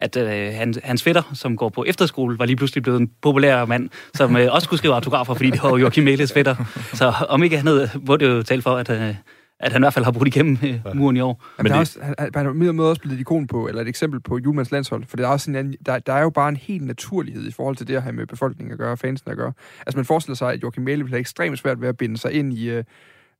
[0.01, 3.65] At øh, han, hans fætter, som går på efterskole, var lige pludselig blevet en populær
[3.65, 6.55] mand, som øh, også kunne skrive autografer, fordi det var jo Joachim Mæles fætter.
[6.93, 9.15] Så om ikke andet, må det jo tale for, at, øh,
[9.60, 11.43] at han i hvert fald har brudt igennem øh, muren i år.
[11.58, 13.47] Men Men der er det- også, han, han, er med måde også blevet et ikon
[13.47, 16.14] på, eller et eksempel på Julmans landshold, for der er, også sådan en, der, der
[16.14, 18.78] er jo bare en helt naturlighed i forhold til det at have med befolkningen at
[18.80, 19.53] gøre, fansen at gøre.
[19.88, 22.32] Altså man forestiller sig, at Joachim Mæle vil have ekstremt svært ved at binde sig
[22.34, 22.84] ind i, øh,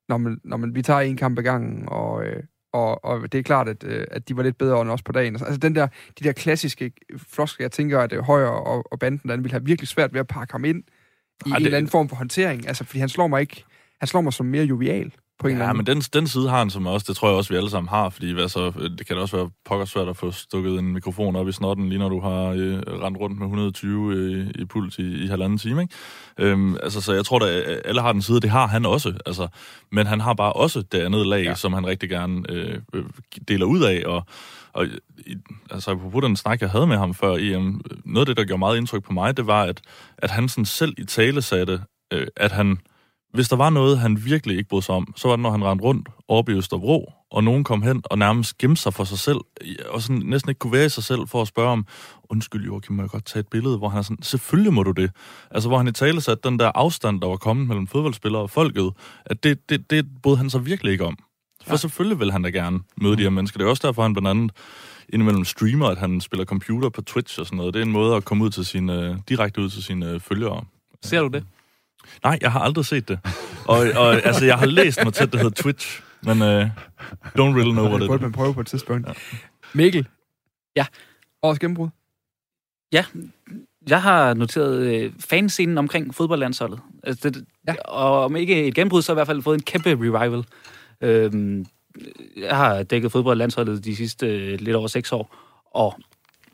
[0.10, 2.44] når, man, når man, vi tager en kamp ad gangen, og, øh,
[2.74, 5.12] og, og det er klart, at, øh, at de var lidt bedre end os på
[5.12, 5.36] dagen.
[5.36, 5.88] Altså den der,
[6.20, 6.92] de der klassiske
[7.30, 10.20] floskler, jeg tænker, at øh, Højer og, og banden, den vil have virkelig svært ved
[10.20, 10.78] at pakke ham ind
[11.46, 12.68] i Ej, en det- eller anden form for håndtering.
[12.68, 13.64] Altså, fordi han slår mig ikke,
[14.00, 15.12] han slår mig som mere jovial.
[15.40, 17.28] På en eller Ja, anden men den, den side har han som også, det tror
[17.28, 19.86] jeg også, vi alle sammen har, fordi hvad så, det kan da også være pokker
[19.86, 23.20] svært at få stukket en mikrofon op i snotten, lige når du har øh, rendt
[23.20, 25.94] rundt med 120 øh, i puls i, i halvanden time, ikke?
[26.38, 29.48] Øhm, altså, så jeg tror, at alle har den side, det har han også, altså,
[29.92, 31.56] men han har bare også det andet lag, ja.
[31.56, 33.06] som han rigtig gerne øh, øh,
[33.48, 34.24] deler ud af, og,
[34.74, 34.86] og
[35.18, 35.36] i,
[35.72, 38.60] altså, på den snak, jeg havde med ham før EM, noget af det, der gjorde
[38.60, 39.82] meget indtryk på mig, det var, at,
[40.18, 41.82] at han sådan selv i tale satte,
[42.14, 42.78] øh, at han
[43.38, 45.64] hvis der var noget, han virkelig ikke brød sig om, så var det, når han
[45.64, 49.20] rendte rundt oppe i Østerbro, og nogen kom hen og nærmest gemte sig for sig
[49.20, 49.38] selv,
[49.90, 51.86] og sådan næsten ikke kunne være i sig selv for at spørge om,
[52.30, 54.92] undskyld Joachim, må jeg godt tage et billede, hvor han er sådan, selvfølgelig må du
[54.92, 55.12] det.
[55.52, 58.50] Altså, hvor han i tale satte den der afstand, der var kommet mellem fodboldspillere og
[58.50, 58.92] folket,
[59.26, 61.18] at det, det, det brød han sig virkelig ikke om.
[61.64, 61.78] For ja.
[61.78, 63.58] selvfølgelig vil han da gerne møde de her mennesker.
[63.58, 64.52] Det er også derfor, han blandt andet
[65.10, 67.74] indimellem streamer, at han spiller computer på Twitch og sådan noget.
[67.74, 70.64] Det er en måde at komme ud til sine, direkte ud til sine følgere.
[71.02, 71.46] Ser du det?
[72.24, 73.20] Nej, jeg har aldrig set det.
[73.68, 77.56] Og, og altså, jeg har læst mig til, at det hedder Twitch, men uh, don't
[77.56, 79.08] really know what Det it burde man prøve på et tidspunkt.
[79.08, 79.14] Ja.
[79.74, 80.08] Mikkel.
[80.76, 80.86] Ja.
[81.44, 81.90] Årets gennembrud.
[82.92, 83.06] Ja,
[83.90, 86.80] jeg har noteret øh, fanscenen omkring fodboldlandsholdet.
[87.04, 87.74] Altså, det, Ja.
[87.86, 90.44] Og om ikke et gennembrud, så i hvert fald fået en kæmpe revival.
[91.02, 91.66] Øhm,
[92.38, 95.36] jeg har dækket fodboldlandsholdet de sidste øh, lidt over seks år,
[95.74, 96.06] og det,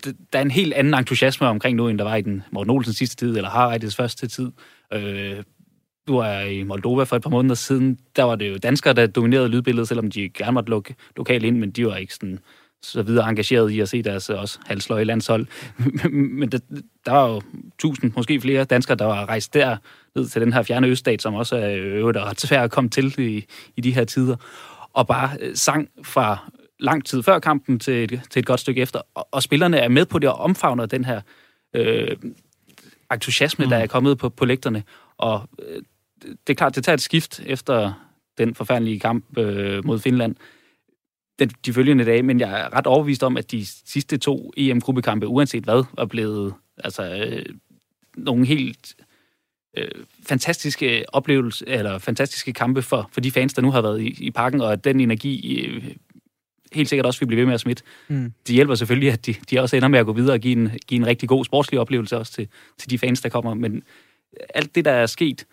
[0.06, 2.97] der er en helt anden entusiasme omkring nu, end der var i den Morten Olsens
[2.97, 4.51] sidste tid, eller Harreides første tid.
[4.93, 5.43] Øh,
[6.08, 7.97] du er i Moldova for et par måneder siden.
[8.16, 11.58] Der var det jo danskere, der dominerede lydbilledet, selvom de gerne måtte lukke lokalt ind,
[11.58, 12.39] men de var ikke sådan
[12.84, 15.47] så videre engageret i at se deres øh, også halsløje landshold.
[16.39, 16.60] men der,
[17.06, 17.41] der var jo
[17.80, 19.78] tusind, måske flere danskere, der var rejst der
[20.16, 22.89] ned til den her fjerne øststat, som også er øh, øvrigt og svært at komme
[22.89, 23.45] til i,
[23.78, 24.36] i de her tider.
[24.93, 26.51] Og bare øh, sang fra
[26.84, 29.01] lang tid før kampen til et, til et godt stykke efter.
[29.15, 31.21] Og, og spillerne er med på det og omfavner den her
[31.75, 32.17] øh,
[33.13, 33.69] entusiasme, mm.
[33.69, 34.84] der er kommet på, på lægterne.
[35.17, 35.81] Og øh,
[36.23, 37.93] det er klart, det tager et skift efter
[38.38, 40.36] den forfærdelige kamp øh, mod Finland
[41.39, 45.27] den, de følgende dage, men jeg er ret overbevist om, at de sidste to EM-gruppekampe,
[45.27, 47.45] uanset hvad, var blevet altså, øh,
[48.17, 48.95] nogle helt
[49.77, 49.88] øh,
[50.27, 54.31] fantastiske oplevelser, eller fantastiske kampe for, for de fans, der nu har været i, i
[54.31, 55.84] parken, og at den energi øh,
[56.76, 57.84] helt sikkert også vil blive ved med at smitte.
[58.07, 58.34] Mm.
[58.47, 60.71] Det hjælper selvfølgelig, at de, de også ender med at gå videre og give en,
[60.88, 62.47] give en rigtig god sportslig oplevelse også til,
[62.78, 63.53] til de fans, der kommer.
[63.53, 63.84] Men
[64.53, 65.45] alt det, der er sket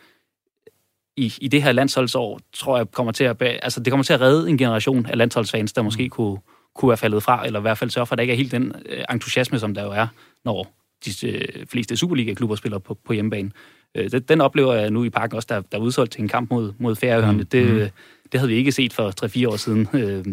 [1.17, 4.21] i, i det her landsholdsår, tror jeg kommer til at, altså, det kommer til at
[4.21, 6.39] redde en generation af landsholdsfans, der måske kunne,
[6.75, 8.53] kunne være faldet fra, eller i hvert fald sørge for, at der ikke er helt
[8.53, 10.07] den øh, entusiasme, som der jo er,
[10.45, 13.51] når de øh, fleste Superliga-klubber spiller på, på hjemmebane.
[13.95, 16.29] Øh, det, den oplever jeg nu i parken også, der, der er udsolgt til en
[16.29, 17.39] kamp mod, mod Færøerne.
[17.39, 17.47] Mm.
[17.47, 17.91] Det, Mm
[18.33, 19.89] det havde vi ikke set for 3-4 år siden.
[19.93, 20.25] Øh,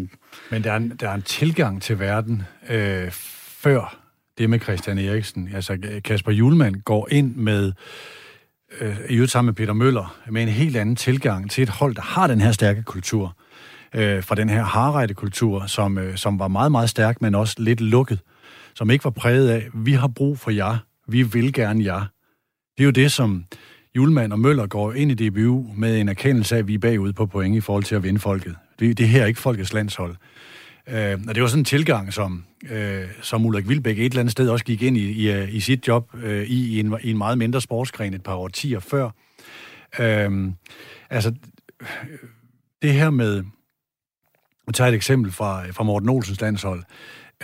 [0.50, 3.98] men der er, en, der er en tilgang til verden øh, før
[4.38, 5.50] det med Christian Eriksen.
[5.54, 7.72] Altså Kasper Julemand går ind med,
[8.80, 11.94] øh, i øvrigt sammen med Peter Møller, med en helt anden tilgang til et hold,
[11.94, 13.36] der har den her stærke kultur.
[13.94, 17.80] Øh, fra den her harrejde-kultur, som, øh, som var meget, meget stærk, men også lidt
[17.80, 18.20] lukket.
[18.74, 20.76] Som ikke var præget af, vi har brug for jer,
[21.08, 22.04] vi vil gerne jer.
[22.76, 23.44] Det er jo det, som
[23.96, 27.12] Julemand og Møller går ind i DBU med en erkendelse af, at vi er bagud
[27.12, 28.56] på point i forhold til at vinde folket.
[28.78, 30.16] Det, det her er ikke folkets landshold.
[30.88, 34.32] Øh, og det var sådan en tilgang, som, øh, som Ulrik Vilbæk et eller andet
[34.32, 37.10] sted også gik ind i, i, øh, i sit job øh, i, i, en, i
[37.10, 39.10] en meget mindre sportsgren et par årtier før.
[39.98, 40.50] Øh,
[41.10, 41.34] altså,
[42.82, 43.42] det her med,
[44.66, 46.82] Nu tager et eksempel fra, fra Morten Olsens landshold.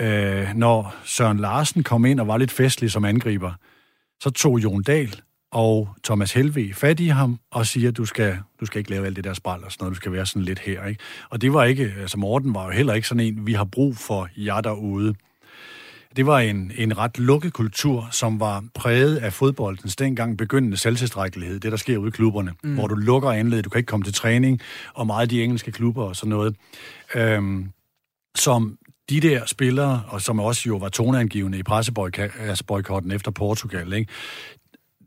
[0.01, 3.53] Øh, når Søren Larsen kom ind og var lidt festlig som angriber,
[4.21, 5.21] så tog Jon Dahl
[5.55, 9.17] og Thomas Helve fat i ham og siger, du skal, du skal ikke lave alt
[9.17, 10.87] det der spral og sådan noget, du skal være sådan lidt her.
[10.87, 11.01] Ikke?
[11.31, 13.97] Og det var ikke, altså Morten var jo heller ikke sådan en, vi har brug
[13.97, 15.15] for jer derude.
[16.17, 21.61] Det var en, en ret lukket kultur, som var præget af fodboldens dengang begyndende selvtilstrækkelighed,
[21.61, 22.75] det der sker ude i klubberne, mm.
[22.75, 24.61] hvor du lukker anledet, du kan ikke komme til træning,
[24.95, 26.57] og meget af de engelske klubber og sådan noget,
[27.15, 27.71] øhm,
[28.35, 28.79] som
[29.11, 34.13] de der spillere, og som også jo var toneangivende i presseboykotten efter Portugal, ikke?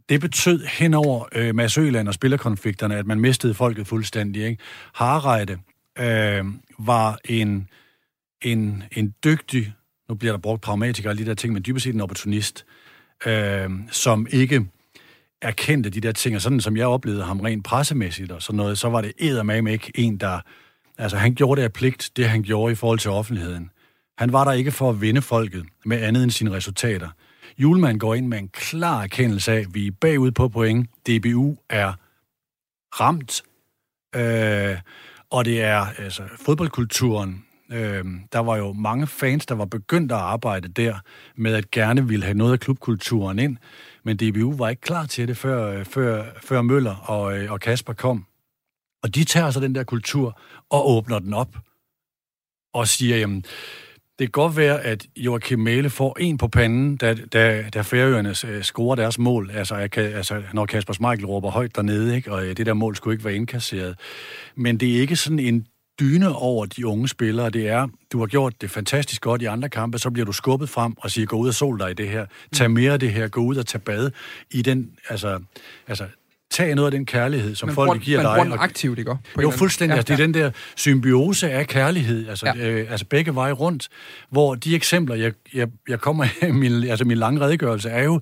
[0.09, 4.45] Det betød henover øh, Mads Øland og spillerkonflikterne, at man mistede folket fuldstændig.
[4.45, 4.63] Ikke?
[4.93, 5.57] Harreide
[5.99, 6.45] øh,
[6.79, 7.69] var en,
[8.41, 9.73] en, en dygtig,
[10.09, 12.65] nu bliver der brugt pragmatiker og de der ting, men dybest set en opportunist,
[13.25, 14.65] øh, som ikke
[15.41, 18.77] erkendte de der ting, og sådan som jeg oplevede ham rent pressemæssigt og sådan noget,
[18.77, 20.39] så var det eddermame ikke en, der...
[20.97, 23.69] Altså, han gjorde det af pligt, det han gjorde i forhold til offentligheden.
[24.17, 27.09] Han var der ikke for at vinde folket med andet end sine resultater.
[27.57, 30.89] Julemand går ind med en klar erkendelse af, at vi er bagud på point.
[31.07, 31.93] DBU er
[32.99, 33.43] ramt.
[34.15, 34.77] Øh,
[35.29, 37.45] og det er altså, fodboldkulturen.
[37.71, 40.99] Øh, der var jo mange fans, der var begyndt at arbejde der
[41.35, 43.57] med at gerne ville have noget af klubkulturen ind.
[44.03, 47.59] Men DBU var ikke klar til det, før, øh, før, før Møller og, øh, og
[47.59, 48.25] Kasper kom.
[49.03, 50.39] Og de tager så den der kultur
[50.69, 51.57] og åbner den op
[52.73, 53.45] og siger, jamen,
[54.19, 58.29] det kan godt være, at Joachim Mæle får en på panden, da, da, da færøerne
[58.47, 59.51] øh, scorer deres mål.
[59.53, 62.31] Altså, jeg kan, altså, når Kasper Schmeichel råber højt dernede, ikke?
[62.31, 63.99] og øh, det der mål skulle ikke være indkasseret.
[64.55, 65.67] Men det er ikke sådan en
[65.99, 67.49] dyne over de unge spillere.
[67.49, 70.69] Det er, du har gjort det fantastisk godt i andre kampe, så bliver du skubbet
[70.69, 72.25] frem og siger, gå ud og sol dig i det her.
[72.53, 74.11] Tag mere af det her, gå ud og tag bad
[74.51, 75.39] i den, altså,
[75.87, 76.05] altså
[76.57, 78.31] tag noget af den kærlighed, som Man folk bruger, giver man dig.
[78.35, 79.17] bruger den og- aktivt, ikke?
[79.35, 79.93] På jo, fuldstændig.
[79.93, 82.69] Ja, altså, det er den der symbiose af kærlighed, altså, Ja.
[82.69, 83.87] øh, altså begge veje rundt,
[84.29, 88.21] hvor de eksempler, jeg, jeg, jeg kommer i min, altså min lange redegørelse, er jo,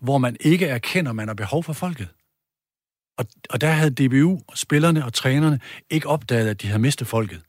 [0.00, 2.08] hvor man ikke erkender, at man har behov for folket.
[3.18, 5.60] Og, og der havde DBU, spillerne og trænerne
[5.90, 7.40] ikke opdaget, at de havde mistet folket.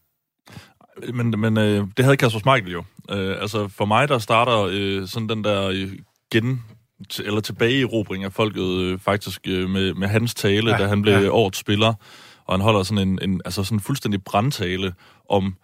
[1.14, 2.84] Men, men øh, det havde Kasper Schmeichel jo.
[3.12, 5.92] Øh, altså for mig, der starter øh, sådan den der øh,
[6.32, 6.62] gen
[7.26, 11.14] eller tilbageerobring af folket øh, faktisk øh, med, med hans tale, ja, da han blev
[11.14, 11.30] ja.
[11.30, 11.94] årets spiller,
[12.46, 14.94] og han holder sådan en, en altså sådan en fuldstændig brandtale
[15.30, 15.56] om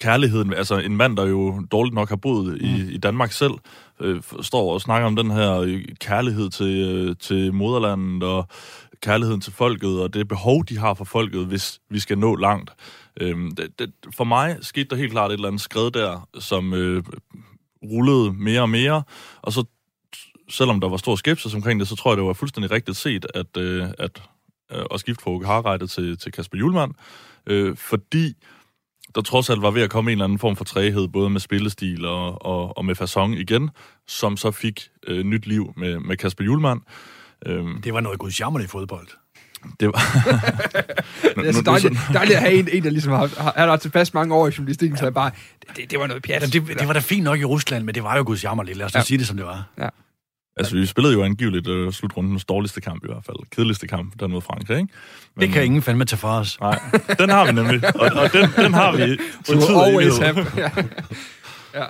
[0.00, 2.88] kærligheden, altså en mand, der jo dårligt nok har boet i, Mm.
[2.90, 3.52] i Danmark selv,
[4.00, 8.48] øh, står og snakker om den her øh, kærlighed til, øh, til moderlandet og
[9.02, 12.70] kærligheden til folket og det behov, de har for folket, hvis vi skal nå langt.
[13.20, 16.74] Øhm, det, det, for mig skete der helt klart et eller andet skred der, som
[16.74, 17.02] øh,
[17.82, 19.02] rullede mere og mere,
[19.42, 19.64] og så
[20.50, 23.26] selvom der var stor skepsis omkring det, så tror jeg, det var fuldstændig rigtigt set,
[23.34, 24.22] at, øh, at
[24.72, 26.94] øh, at skifte fra Åke Harreide til, til Kasper Julemand,
[27.46, 28.34] øh, fordi
[29.14, 31.40] der trods alt var ved at komme en eller anden form for træhed, både med
[31.40, 33.70] spillestil og, og, og med fasong igen,
[34.06, 36.80] som så fik øh, nyt liv med, med Kasper Julemand.
[37.46, 39.08] Øhm, Det var noget gudsjammerligt i fodbold.
[39.80, 40.00] det var...
[41.36, 44.14] Det er så dejligt, dejligt at have en, en der ligesom har, har, har tilpas
[44.14, 45.30] mange år i journalistikken, så jeg bare,
[45.76, 46.42] det, det, var noget pjat.
[46.54, 48.78] Jamen, det, det var da fint nok i Rusland, men det var jo gudsjammerligt.
[48.78, 48.98] Lad os Ja.
[48.98, 49.04] ja.
[49.04, 49.64] sige det, som det var.
[50.60, 53.36] Altså, vi spillede jo angiveligt øh, slutrundens dårligste kamp i hvert fald.
[53.50, 54.92] Kedeligste kamp, den mod Frankrig, ikke?
[55.34, 56.60] Men, Det kan ingen fandme tage fra os.
[56.60, 56.78] Nej,
[57.18, 57.84] den har vi nemlig.
[58.00, 59.02] Og, og den, den har vi
[59.46, 60.46] til tid always have.
[60.56, 60.70] ja.
[61.74, 61.84] ja.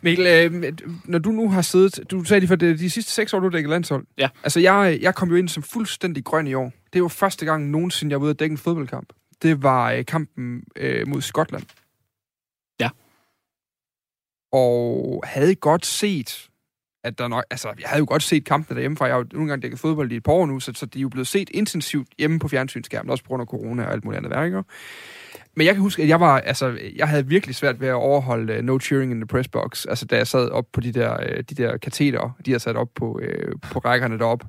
[0.00, 0.72] Mikkel, øh,
[1.04, 3.46] når du nu har siddet, du sagde lige for det, de sidste seks år, du
[3.46, 4.06] har dækket landshold.
[4.18, 4.28] Ja.
[4.42, 6.72] Altså, jeg, jeg kom jo ind som fuldstændig grøn i år.
[6.92, 9.12] Det var første gang nogensinde, jeg var ude at dække en fodboldkamp.
[9.42, 11.62] Det var øh, kampen øh, mod Skotland.
[12.80, 12.88] Ja.
[14.52, 16.48] Og havde godt set,
[17.04, 19.26] at der nok, altså, jeg havde jo godt set kampene derhjemme, for jeg har jo
[19.32, 21.26] nogle gange dækket fodbold i et par år nu, så, så de er jo blevet
[21.26, 24.62] set intensivt hjemme på fjernsynsskærmen, også på grund af corona og alt muligt andet værker.
[25.56, 28.58] Men jeg kan huske, at jeg var, altså, jeg havde virkelig svært ved at overholde
[28.58, 31.16] uh, no cheering in the press box, altså da jeg sad op på de der,
[31.16, 34.46] uh, de der kateter, de har sat op på, uh, på rækkerne deroppe.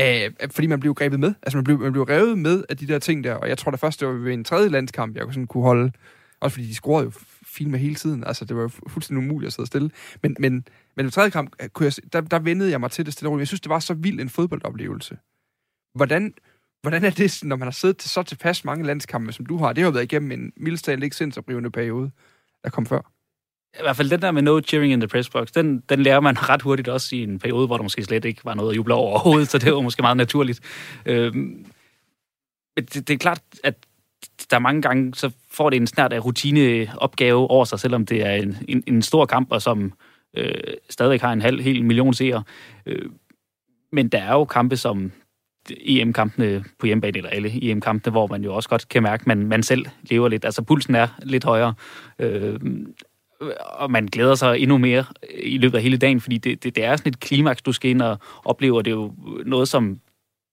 [0.00, 1.34] Uh, fordi man blev grebet med.
[1.42, 3.70] Altså man blev, man blev revet med af de der ting der, og jeg tror
[3.70, 5.92] da først, det var ved en tredje landskamp, jeg kunne sådan kunne holde,
[6.40, 7.12] også fordi de scorede jo
[7.54, 9.90] filme hele tiden, altså det var fuldstændig umuligt at sidde stille.
[10.22, 13.06] Men, men, men ved tredje kamp, øh, kunne jeg, der, der vendede jeg mig til
[13.06, 13.40] det stille og roligt.
[13.40, 15.16] Jeg synes, det var så vild en fodboldoplevelse.
[15.94, 16.34] Hvordan,
[16.82, 19.72] hvordan er det, når man har siddet til så tilpas mange landskampe, som du har?
[19.72, 22.10] Det har jo været igennem en mildestalt ikke sindsoprivende periode,
[22.64, 23.00] der kom før.
[23.78, 26.20] I hvert fald den der med no cheering in the press box, den, den lærer
[26.20, 28.76] man ret hurtigt også i en periode, hvor der måske slet ikke var noget at
[28.76, 30.60] juble over overhovedet, så det var måske meget naturligt.
[31.06, 31.66] Øhm,
[32.76, 33.74] men det, det er klart, at
[34.50, 38.32] der mange gange, så får det en snært af rutineopgave over sig, selvom det er
[38.32, 39.92] en, en, en stor kamp, og som
[40.36, 40.54] øh,
[40.90, 42.42] stadig har en halv hel million seere.
[42.86, 43.10] Øh,
[43.92, 45.12] men der er jo kampe som
[45.70, 49.46] EM-kampene på hjemmebane, eller alle EM-kampene, hvor man jo også godt kan mærke, at man,
[49.46, 50.44] man selv lever lidt.
[50.44, 51.74] Altså pulsen er lidt højere.
[52.18, 52.60] Øh,
[53.60, 55.04] og man glæder sig endnu mere
[55.42, 57.90] i løbet af hele dagen, fordi det, det, det er sådan et klimaks, du skal
[57.90, 59.14] ind og opleve, og det er jo
[59.46, 60.00] noget, som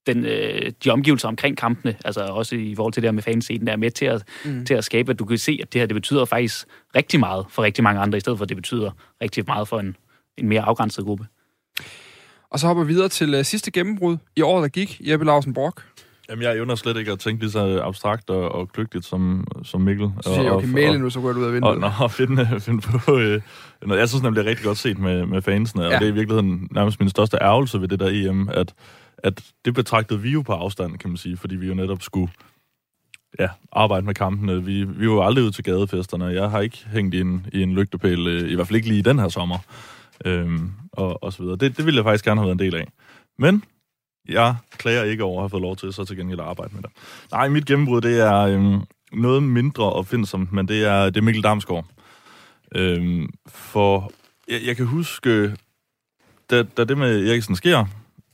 [0.07, 3.67] den, øh, de omgivelser omkring kampene, altså også i forhold til det her med fanscenen,
[3.67, 4.65] der er med til at, Mm.
[4.65, 7.45] til at skabe, at du kan se, at det her, det betyder faktisk rigtig meget
[7.49, 8.91] for rigtig mange andre, i stedet for at det betyder
[9.21, 9.95] rigtig meget for en,
[10.37, 11.25] en mere afgrænset gruppe.
[12.51, 15.01] Og så hopper vi videre til uh, sidste gennembrud i året, der gik.
[15.09, 15.83] Jeppe Lausen Brock.
[16.29, 19.81] Jamen, jeg evner slet ikke at tænke lige så abstrakt og, og kløgtigt som, som
[19.81, 20.09] Mikkel.
[20.21, 21.83] Så siger jeg, og, okay, og, male nu, så går du ud af vinduet.
[21.83, 23.41] og, og finde, finde på øh,
[23.81, 23.99] noget.
[23.99, 25.83] Jeg synes nemlig, det er rigtig godt set med, med fansene.
[25.83, 25.93] Ja.
[25.95, 28.73] og det er i virkeligheden nærmest min største ærgelse ved det der EM, at,
[29.23, 32.31] at det betragtede vi jo på afstand, kan man sige, fordi vi jo netop skulle
[33.39, 34.63] ja, arbejde med kampene.
[34.63, 36.25] Vi, vi var jo aldrig ude til gadefesterne.
[36.25, 38.99] Jeg har ikke hængt i en, i en lygtepæl, øh, i hvert fald ikke lige
[38.99, 39.57] i den her sommer,
[40.25, 41.57] øhm, og, og så videre.
[41.57, 42.87] Det, det ville jeg faktisk gerne have været en del af.
[43.39, 43.63] Men
[44.29, 46.83] jeg klager ikke over at have fået lov til så til gengæld at arbejde med
[46.83, 46.91] det.
[47.31, 48.81] Nej, mit gennembrud, det er øhm,
[49.13, 51.85] noget mindre opfindsomt, men det er, det er Mikkel Damsgaard.
[52.75, 54.11] Øhm, for
[54.47, 55.55] jeg, jeg kan huske,
[56.49, 57.85] da, da det med Eriksen sker,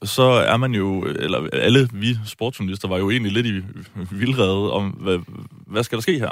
[0.03, 3.61] så er man jo, eller alle vi sportsjournalister var jo egentlig lidt i
[4.11, 5.19] vildrede om, hvad,
[5.67, 6.31] hvad skal der ske her?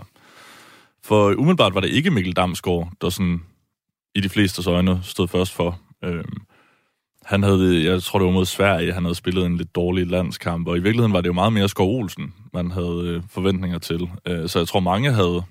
[1.04, 3.42] For umiddelbart var det ikke Mikkel Damsgaard, der sådan
[4.16, 5.80] i de fleste øjne stod først for.
[6.04, 6.42] Øhm,
[7.26, 10.68] han havde, jeg tror det var mod Sverige, han havde spillet en lidt dårlig landskamp,
[10.68, 14.10] og i virkeligheden var det jo meget mere Skov Olsen, man havde øh, forventninger til.
[14.26, 15.44] Øh, så jeg tror, mange havde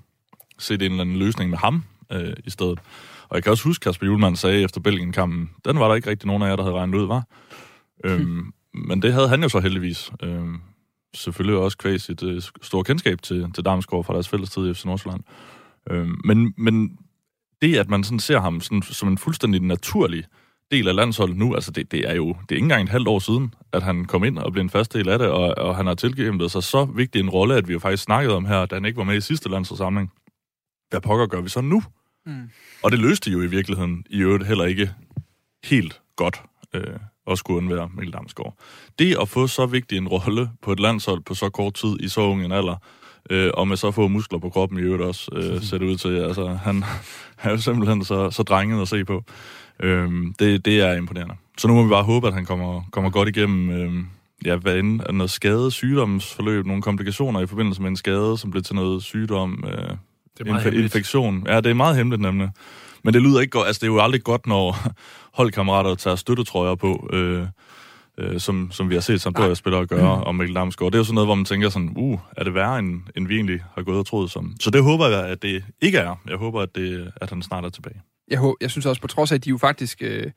[0.59, 2.79] set en eller anden løsning med ham øh, i stedet.
[3.29, 6.27] Og jeg kan også huske, Kasper Julemand sagde efter Belgien-kampen, den var der ikke rigtig
[6.27, 7.25] nogen af jer, der havde regnet ud, var.
[8.05, 10.11] Øhm, men det havde han jo så heldigvis.
[10.23, 10.61] Øhm,
[11.15, 14.75] selvfølgelig også kvæg sit øh, store kendskab til, til Damsgaard fra deres fælles tid i
[14.75, 15.23] FC Nordsjælland.
[15.91, 16.99] Øhm, men, men
[17.63, 20.25] det, at man sådan ser ham sådan, som en fuldstændig naturlig
[20.71, 23.09] del af landsholdet nu, altså det, det er jo det er ikke engang et halvt
[23.09, 25.77] år siden, at han kom ind og blev en fast del af det, og, og
[25.77, 28.67] han har tilgivet sig så vigtig en rolle, at vi jo faktisk snakkede om her,
[28.67, 30.13] da han ikke var med i sidste landsforsamling.
[30.91, 31.83] Hvad pokker gør vi så nu?
[32.27, 32.51] Mm.
[32.83, 34.91] Og det løste jo i virkeligheden i øvrigt heller ikke
[35.65, 36.43] helt godt
[36.75, 36.97] øh,
[37.31, 38.55] at skulle undvære Mikkel Damsgaard.
[38.99, 42.09] Det at få så vigtig en rolle på et landshold på så kort tid i
[42.09, 42.77] så ung en alder,
[43.31, 45.97] øh, og med så få muskler på kroppen i øvrigt også, øh, ser det ud
[45.97, 46.17] til.
[46.17, 46.85] Altså, han
[47.43, 49.25] er jo simpelthen så, så drenget at se på.
[49.81, 51.35] Øh, det, det er imponerende.
[51.59, 53.93] Så nu må vi bare håbe, at han kommer, kommer godt igennem, øh,
[54.45, 58.63] ja, hvad end, noget skade, sygdomsforløb, nogle komplikationer i forbindelse med en skade, som blev
[58.63, 60.85] til noget sygdom, øh, Det er meget inf- hemmeligt.
[60.85, 61.47] infektion.
[61.49, 62.49] Ja, det er meget hemmeligt nemlig.
[63.05, 63.67] Men det lyder ikke godt.
[63.67, 64.77] Altså, det er jo aldrig godt, når
[65.35, 67.47] holdkammerater tager støttetrøjer på, øh,
[68.19, 70.23] øh, som, som vi har set Sampdoria-spillere gøre, mm.
[70.23, 70.93] og Mikkel Damsgaard.
[70.93, 73.27] Det er jo sådan noget, hvor man tænker sådan, uh, er det værre, end, end
[73.29, 74.57] vi egentlig har gået og troet som.
[74.61, 76.21] Så det håber jeg, at det ikke er.
[76.29, 78.03] Jeg håber, at, det, at han snart er tilbage.
[78.31, 80.31] Jeg, hå- jeg synes også, på trods af, at de jo faktisk øh,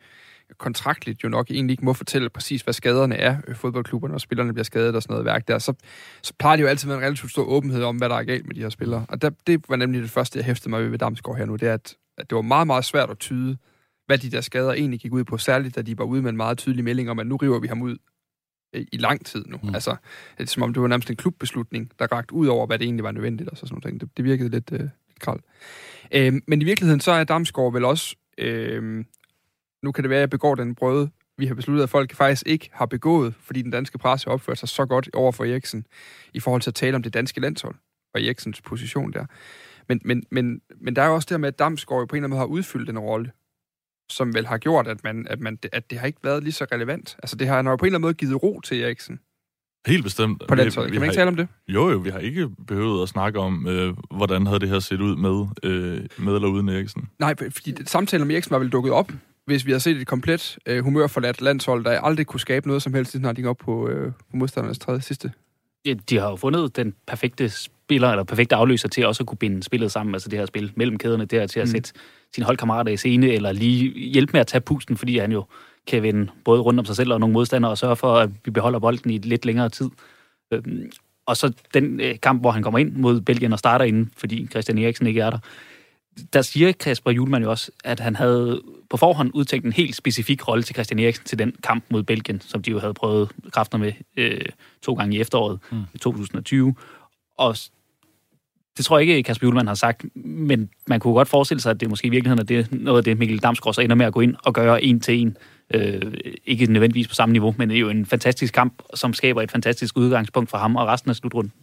[0.58, 4.54] kontraktligt jo nok egentlig ikke må fortælle præcis, hvad skaderne er, øh, fodboldklubberne, og spillerne
[4.54, 5.74] bliver skadet og sådan noget værk der, så,
[6.22, 8.24] så plejer det jo altid at være en relativt stor åbenhed om, hvad der er
[8.24, 9.06] galt med de her spillere.
[9.10, 11.56] Og der, det var nemlig det første, jeg hæftede mig ved ved Damsgaard her nu,
[11.56, 13.58] det er, at, at det var meget, meget svært at tyde,
[14.08, 16.38] hvad de der skader egentlig gik ud på, særligt da de var ude med en
[16.38, 17.97] meget tydelig melding om, at nu river vi ham ud
[18.74, 19.60] øh, i lang tid nu.
[19.64, 19.74] Mm.
[19.74, 19.95] Altså,
[20.38, 22.86] det er som om det var nærmest en klubbeslutning, der rakt ud over, hvad det
[22.86, 24.01] egentlig var nødvendigt, og så sådan noget.
[24.01, 25.39] Det, det virkede lidt, øh, lidt krald.
[26.12, 29.05] Øh, men i virkeligheden, så er Damsgaard vel også, øh,
[29.84, 32.43] nu kan det være, at jeg begår den brøde, vi har besluttet, at folk faktisk
[32.45, 35.86] ikke har begået, fordi den danske presse opført sig så godt over for Eriksen,
[36.34, 37.76] i forhold til at tale om det danske landshold,
[38.14, 39.26] og Eriksens position der.
[39.89, 42.16] Men, men, men, men der er jo også det her med, at Damsgaard jo på
[42.16, 43.32] en eller anden måde har udfyldt en rolle,
[44.10, 46.66] som vel har gjort, at, man, at, man, at det har ikke været lige så
[46.72, 47.16] relevant.
[47.24, 49.20] Altså det har han har jo på en eller anden måde givet ro til Eriksen
[49.88, 50.43] Helt bestemt.
[50.47, 50.91] på Vi- landsholdet.
[50.91, 51.47] vi Kan man har ikke tale om det?
[51.68, 55.01] Jo, jo, vi har ikke behøvet at snakke om, øh, hvordan havde det her set
[55.01, 57.10] ud med, øh, med eller uden Eriksen.
[57.20, 59.12] Nej, fordi det- samtalen om Eriksen var vel dukket op,
[59.45, 62.93] hvis vi har set et komplet øh, humørforladt landshold, der aldrig kunne skabe noget som
[62.93, 65.32] helst, siden han gik op på, øh, på modstandernes tredje sidste.
[65.86, 67.49] Ja, de har jo fundet den perfekte
[67.88, 70.72] spiller, eller perfekte afløser til også at kunne binde spillet sammen, altså det her spil
[70.76, 71.72] mellem kæderne, det her til at Mm.
[71.72, 71.92] sætte
[72.36, 75.46] sine holdkammerater i scene, eller lige hjælpe med at tage pusten, fordi han jo
[75.88, 78.52] kan vende både rundt om sig selv og nogle modstandere, og sørge for, at vi
[78.52, 79.90] beholder bolden i lidt længere tid.
[80.54, 80.92] Øhm,
[81.26, 84.48] Og så den øh, kamp, hvor han kommer ind mod Belgien og starter inden, fordi
[84.48, 85.40] Christian Eriksen ikke er der.
[86.34, 90.48] Der siger Kasper Julemand jo også, at han havde på forhånd udtænkt en helt specifik
[90.48, 93.78] rolle til Christian Eriksen til den kamp mod Belgien, som de jo havde prøvet kræfter
[93.78, 94.42] med øh,
[94.82, 95.84] to gange i efteråret mm.
[96.02, 96.76] 2020.
[97.38, 97.58] Og
[98.78, 101.80] det tror jeg ikke, Kasper Julemand har sagt, men man kunne godt forestille sig, at
[101.80, 104.13] det måske i virkeligheden er det, noget af det, Mikkel Damsgaard så ender med at
[104.13, 105.38] gå ind og gøre en til en.
[105.73, 106.01] Øh,
[106.45, 109.51] ikke nødvendigvis på samme niveau, men det er jo en fantastisk kamp, som skaber et
[109.51, 111.53] fantastisk udgangspunkt for ham og resten af slutrunden.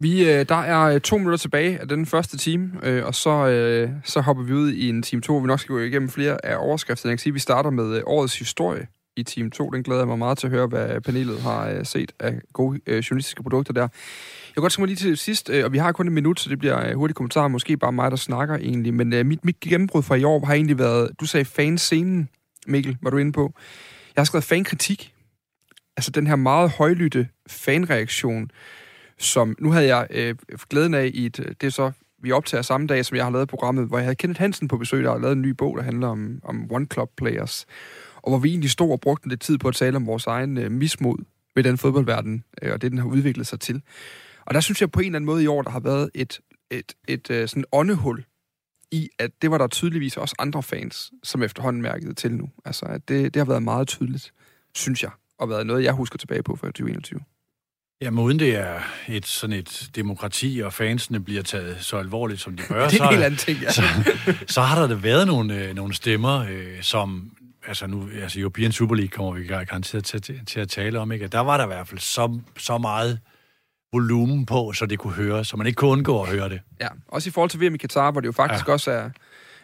[0.00, 3.88] Vi, øh, der er øh, to minutter tilbage af den første time, øh, og så,
[4.04, 6.44] så hopper vi ud i en time 2, hvor vi nok skal gå igennem flere
[6.46, 7.10] af overskrifterne.
[7.10, 8.86] Jeg kan sige, at vi starter med årets historie
[9.16, 9.70] i time 2.
[9.70, 13.42] Den glæder jeg mig meget til at høre, hvad panelet har set af gode journalistiske
[13.42, 13.88] produkter der.
[14.58, 16.50] Jeg godt tænke mig lige til sidst, øh, og vi har kun et minut, så
[16.50, 19.44] det bliver øh, hurtigt hurtige kommentarer, måske bare mig, der snakker egentlig, men øh, mit,
[19.44, 22.28] mit gennembrud fra i år har egentlig været, du sagde fanscenen,
[22.66, 23.52] Mikkel, var du inde på.
[24.16, 25.14] Jeg har skrevet fankritik.
[25.96, 28.50] Altså den her meget højlytte fanreaktion,
[29.18, 30.34] som nu havde jeg øh,
[30.70, 31.92] glæden af i et, det er så,
[32.22, 34.76] vi optager samme dag, som jeg har lavet programmet, hvor jeg havde Kenneth Hansen på
[34.76, 37.66] besøg, der har lavet en ny bog, der handler om, om One Club Players,
[38.16, 40.58] og hvor vi egentlig stod og brugte lidt tid på at tale om vores egen
[40.58, 41.18] øh, mismod
[41.54, 43.82] ved den fodboldverden, øh, og det, den har udviklet sig til.
[44.48, 46.40] Og der synes jeg på en eller anden måde i år, der har været et,
[46.70, 48.24] et, et øh, sådan åndehul
[48.90, 52.48] i, at det var der tydeligvis også andre fans, som efterhånden mærkede til nu.
[52.64, 54.32] Altså, at det, det har været meget tydeligt,
[54.74, 57.20] synes jeg, og været noget, jeg husker tilbage på fra 2021.
[58.00, 62.56] Jamen uden det er et sådan et demokrati, og fansene bliver taget så alvorligt, som
[62.56, 63.70] de bør, det er så, en helt anden ting, ja.
[63.78, 63.82] så,
[64.46, 67.32] så har der da været nogle, øh, nogle stemmer, øh, som
[67.66, 71.12] altså nu, altså European Super League kommer vi garanteret til, til, til at tale om,
[71.12, 71.26] ikke?
[71.28, 73.20] Der var der i hvert fald så, så meget
[73.92, 76.60] volumen på, så det kunne høre, så man ikke kunne undgå at høre det.
[76.80, 78.72] Ja, også i forhold til VM i Katar, hvor det jo faktisk ja.
[78.72, 79.10] også er,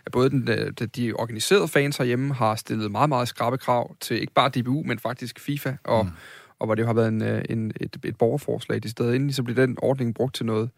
[0.06, 3.96] at både den, øh, de, de organiserede fans herhjemme har stillet meget, meget skrabe krav
[4.00, 6.10] til ikke bare DBU, men faktisk FIFA, og, mm.
[6.58, 9.32] og hvor det jo har været en, øh, en, et, et borgerforslag de steder inden,
[9.32, 10.70] så bliver den ordning brugt til noget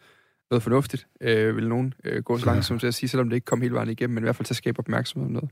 [0.50, 3.36] noget fornuftigt, øh, vil nogen øh, gå så langt som til at sige, selvom det
[3.36, 5.50] ikke kom hele vejen igennem, men i hvert fald til at skabe opmærksomhed om noget.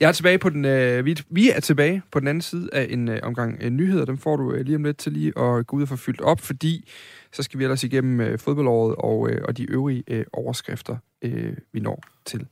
[0.00, 2.86] Jeg er tilbage på den, øh, vi, vi er tilbage på den anden side af
[2.90, 4.04] en øh, omgang øh, nyheder.
[4.04, 6.20] Dem får du øh, lige om lidt til lige at gå ud og få fyldt
[6.20, 6.88] op, fordi
[7.32, 11.56] så skal vi ellers igennem øh, fodboldåret og, øh, og de øvrige øh, overskrifter, øh,
[11.72, 12.46] vi når til.